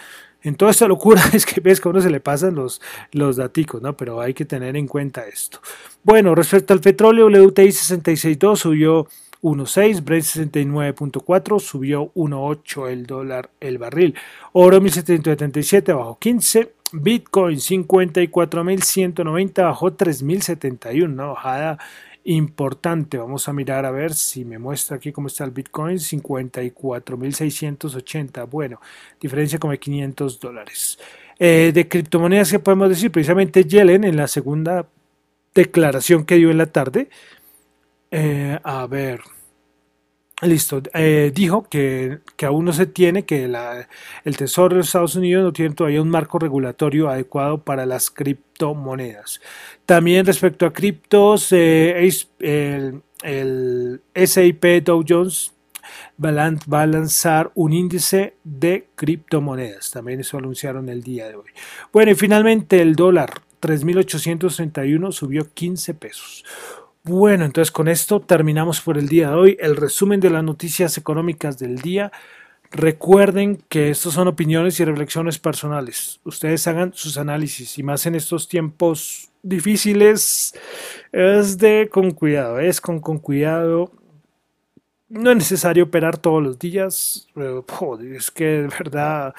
En 0.43 0.56
toda 0.56 0.71
esta 0.71 0.88
locura 0.88 1.21
es 1.34 1.45
que 1.45 1.62
ves 1.62 1.82
que 1.82 2.02
se 2.02 2.10
le 2.10 2.19
pasan 2.19 2.56
los, 2.56 2.82
los 3.12 3.38
daticos, 3.38 3.82
¿no? 3.82 3.95
Pero 3.97 4.21
hay 4.21 4.34
que 4.34 4.45
tener 4.45 4.78
en 4.78 4.88
cuenta 4.88 5.28
esto. 5.28 5.60
Bueno, 6.04 6.36
respecto 6.36 6.73
al 6.73 6.80
petróleo, 6.80 7.28
WTI 7.28 7.67
66.2 7.67 8.56
subió 8.56 9.08
1.6, 9.41 10.04
Brent 10.04 10.23
69.4, 10.23 11.60
subió 11.60 12.12
1.8 12.13 12.89
el 12.89 13.06
dólar 13.06 13.50
el 13.60 13.78
barril. 13.78 14.15
Oro 14.54 14.82
1777 14.82 15.93
bajó 15.93 16.17
15, 16.17 16.73
Bitcoin 16.93 17.58
54.190 17.58 19.63
bajó 19.63 19.91
3.071, 19.91 21.06
una 21.06 21.26
bajada 21.26 21.78
importante. 22.27 23.17
Vamos 23.17 23.47
a 23.47 23.53
mirar 23.53 23.85
a 23.85 23.91
ver 23.91 24.13
si 24.13 24.43
me 24.45 24.59
muestra 24.59 24.97
aquí 24.97 25.11
cómo 25.11 25.27
está 25.27 25.43
el 25.43 25.51
Bitcoin. 25.51 25.97
54.680. 25.97 28.47
Bueno, 28.49 28.79
diferencia 29.19 29.59
como 29.59 29.71
de 29.71 29.79
500 29.79 30.39
dólares. 30.39 30.99
Eh, 31.39 31.71
de 31.73 31.87
criptomonedas, 31.87 32.51
¿qué 32.51 32.59
podemos 32.59 32.89
decir? 32.89 33.11
Precisamente 33.11 33.63
Yellen 33.63 34.03
en 34.03 34.17
la 34.17 34.27
segunda 34.27 34.87
declaración 35.53 36.25
que 36.25 36.35
dio 36.35 36.51
en 36.51 36.57
la 36.57 36.65
tarde. 36.67 37.09
Eh, 38.11 38.59
a 38.63 38.85
ver. 38.87 39.21
Listo, 40.43 40.84
eh, 40.93 41.32
dijo 41.34 41.63
que, 41.67 42.19
aún 42.43 42.65
no 42.65 42.73
se 42.73 42.86
tiene, 42.86 43.26
que 43.26 43.45
el 44.23 44.38
Tesoro 44.38 44.76
de 44.76 44.82
Estados 44.84 45.15
Unidos 45.15 45.43
no 45.43 45.52
tiene 45.52 45.73
todavía 45.73 46.00
un 46.00 46.10
marco 46.10 46.38
regulatorio 46.38 47.10
adecuado 47.10 47.63
para 47.63 47.88
las 47.88 48.12
criptomonedas. 48.12 49.41
También 49.88 50.28
respecto 50.28 50.67
a 50.67 50.73
criptos, 50.73 51.52
eh, 51.54 52.08
el, 52.39 53.02
el 53.23 54.02
SIP 54.13 54.63
Dow 54.84 55.04
Jones 55.08 55.54
va 56.23 56.82
a 56.82 56.88
lanzar 56.88 57.52
un 57.56 57.73
índice 57.73 58.36
de 58.43 58.89
criptomonedas. 58.95 59.89
También 59.89 60.19
eso 60.19 60.38
anunciaron 60.38 60.89
el 60.89 61.02
día 61.02 61.28
de 61.28 61.36
hoy. 61.36 61.50
Bueno, 61.91 62.12
y 62.12 62.15
finalmente 62.15 62.80
el 62.82 62.95
dólar 62.95 63.41
3.831 63.62 65.12
subió 65.12 65.52
15 65.52 65.93
pesos. 65.95 66.45
Bueno, 67.08 67.46
entonces 67.46 67.72
con 67.72 67.88
esto 67.88 68.20
terminamos 68.20 68.82
por 68.82 68.98
el 68.98 69.08
día 69.08 69.30
de 69.30 69.36
hoy. 69.36 69.58
El 69.62 69.78
resumen 69.78 70.20
de 70.20 70.30
las 70.30 70.43
noticias 70.43 70.98
económicas 70.98 71.58
del 71.58 71.78
día. 71.78 72.12
Recuerden 72.70 73.63
que 73.70 73.91
estos 73.91 74.15
son 74.15 74.28
opiniones 74.28 74.78
y 74.82 74.84
reflexiones 74.84 75.39
personales. 75.39 76.20
Ustedes 76.26 76.67
hagan 76.67 76.91
sus 76.93 77.17
análisis 77.17 77.78
y 77.78 77.84
más 77.84 78.06
en 78.08 78.15
estos 78.15 78.50
tiempos 78.50 79.30
difíciles 79.41 80.54
es 81.13 81.58
de 81.58 81.88
con 81.89 82.12
cuidado, 82.12 82.60
es 82.60 82.82
con, 82.82 83.00
con 83.00 83.20
cuidado. 83.20 83.89
No 85.08 85.32
es 85.32 85.38
necesario 85.38 85.86
operar 85.86 86.17
todos 86.17 86.43
los 86.43 86.60
días, 86.60 87.30
es 88.17 88.32
que 88.32 88.43
de 88.43 88.67
verdad, 88.67 89.34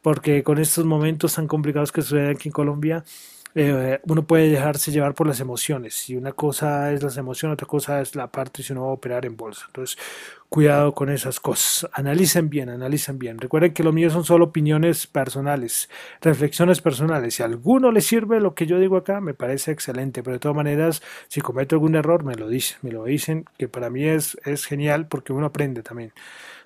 porque 0.00 0.42
con 0.42 0.56
estos 0.56 0.86
momentos 0.86 1.34
tan 1.34 1.46
complicados 1.46 1.92
que 1.92 2.00
suceden 2.00 2.30
aquí 2.30 2.48
en 2.48 2.52
Colombia, 2.52 3.04
eh, 3.54 4.00
uno 4.04 4.26
puede 4.26 4.48
dejarse 4.50 4.92
llevar 4.92 5.14
por 5.14 5.26
las 5.26 5.40
emociones. 5.40 6.08
Y 6.08 6.16
una 6.16 6.32
cosa 6.32 6.92
es 6.92 7.02
las 7.02 7.16
emociones, 7.16 7.54
otra 7.54 7.66
cosa 7.66 8.00
es 8.00 8.14
la 8.14 8.28
parte 8.28 8.62
si 8.62 8.72
uno 8.72 8.82
va 8.82 8.88
a 8.88 8.94
operar 8.94 9.26
en 9.26 9.36
bolsa. 9.36 9.64
Entonces, 9.66 9.98
cuidado 10.50 10.92
con 10.92 11.08
esas 11.08 11.40
cosas. 11.40 11.88
Analicen 11.94 12.50
bien, 12.50 12.68
analicen 12.68 13.18
bien. 13.18 13.38
Recuerden 13.38 13.72
que 13.72 13.84
lo 13.84 13.92
mío 13.92 14.10
son 14.10 14.24
solo 14.24 14.46
opiniones 14.46 15.06
personales, 15.06 15.88
reflexiones 16.20 16.82
personales. 16.82 17.36
Si 17.36 17.42
a 17.42 17.46
alguno 17.46 17.92
le 17.92 18.00
sirve 18.02 18.40
lo 18.40 18.54
que 18.54 18.66
yo 18.66 18.78
digo 18.78 18.96
acá, 18.96 19.20
me 19.20 19.32
parece 19.32 19.70
excelente. 19.70 20.22
Pero 20.22 20.34
de 20.34 20.40
todas 20.40 20.56
maneras, 20.56 21.02
si 21.28 21.40
cometo 21.40 21.76
algún 21.76 21.94
error, 21.94 22.24
me 22.24 22.34
lo 22.34 22.48
dicen, 22.48 22.78
me 22.82 22.90
lo 22.90 23.04
dicen, 23.04 23.46
que 23.56 23.68
para 23.68 23.88
mí 23.88 24.04
es, 24.04 24.36
es 24.44 24.66
genial 24.66 25.06
porque 25.06 25.32
uno 25.32 25.46
aprende 25.46 25.82
también. 25.82 26.12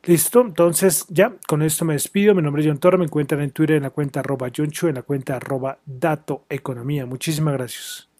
Listo, 0.04 0.40
entonces 0.40 1.06
ya 1.08 1.34
con 1.46 1.62
esto 1.62 1.84
me 1.84 1.92
despido. 1.92 2.34
Mi 2.34 2.42
nombre 2.42 2.62
es 2.62 2.68
John 2.68 2.78
Torre, 2.78 2.98
me 2.98 3.04
encuentran 3.04 3.42
en 3.42 3.50
Twitter 3.50 3.76
en 3.76 3.82
la 3.84 3.90
cuenta 3.90 4.20
arroba 4.20 4.50
John 4.54 4.70
en 4.82 4.94
la 4.94 5.02
cuenta 5.02 5.36
arroba 5.36 5.78
Dato 5.84 6.44
Economía. 6.48 7.04
Muchísimas 7.04 7.54
gracias. 7.54 8.13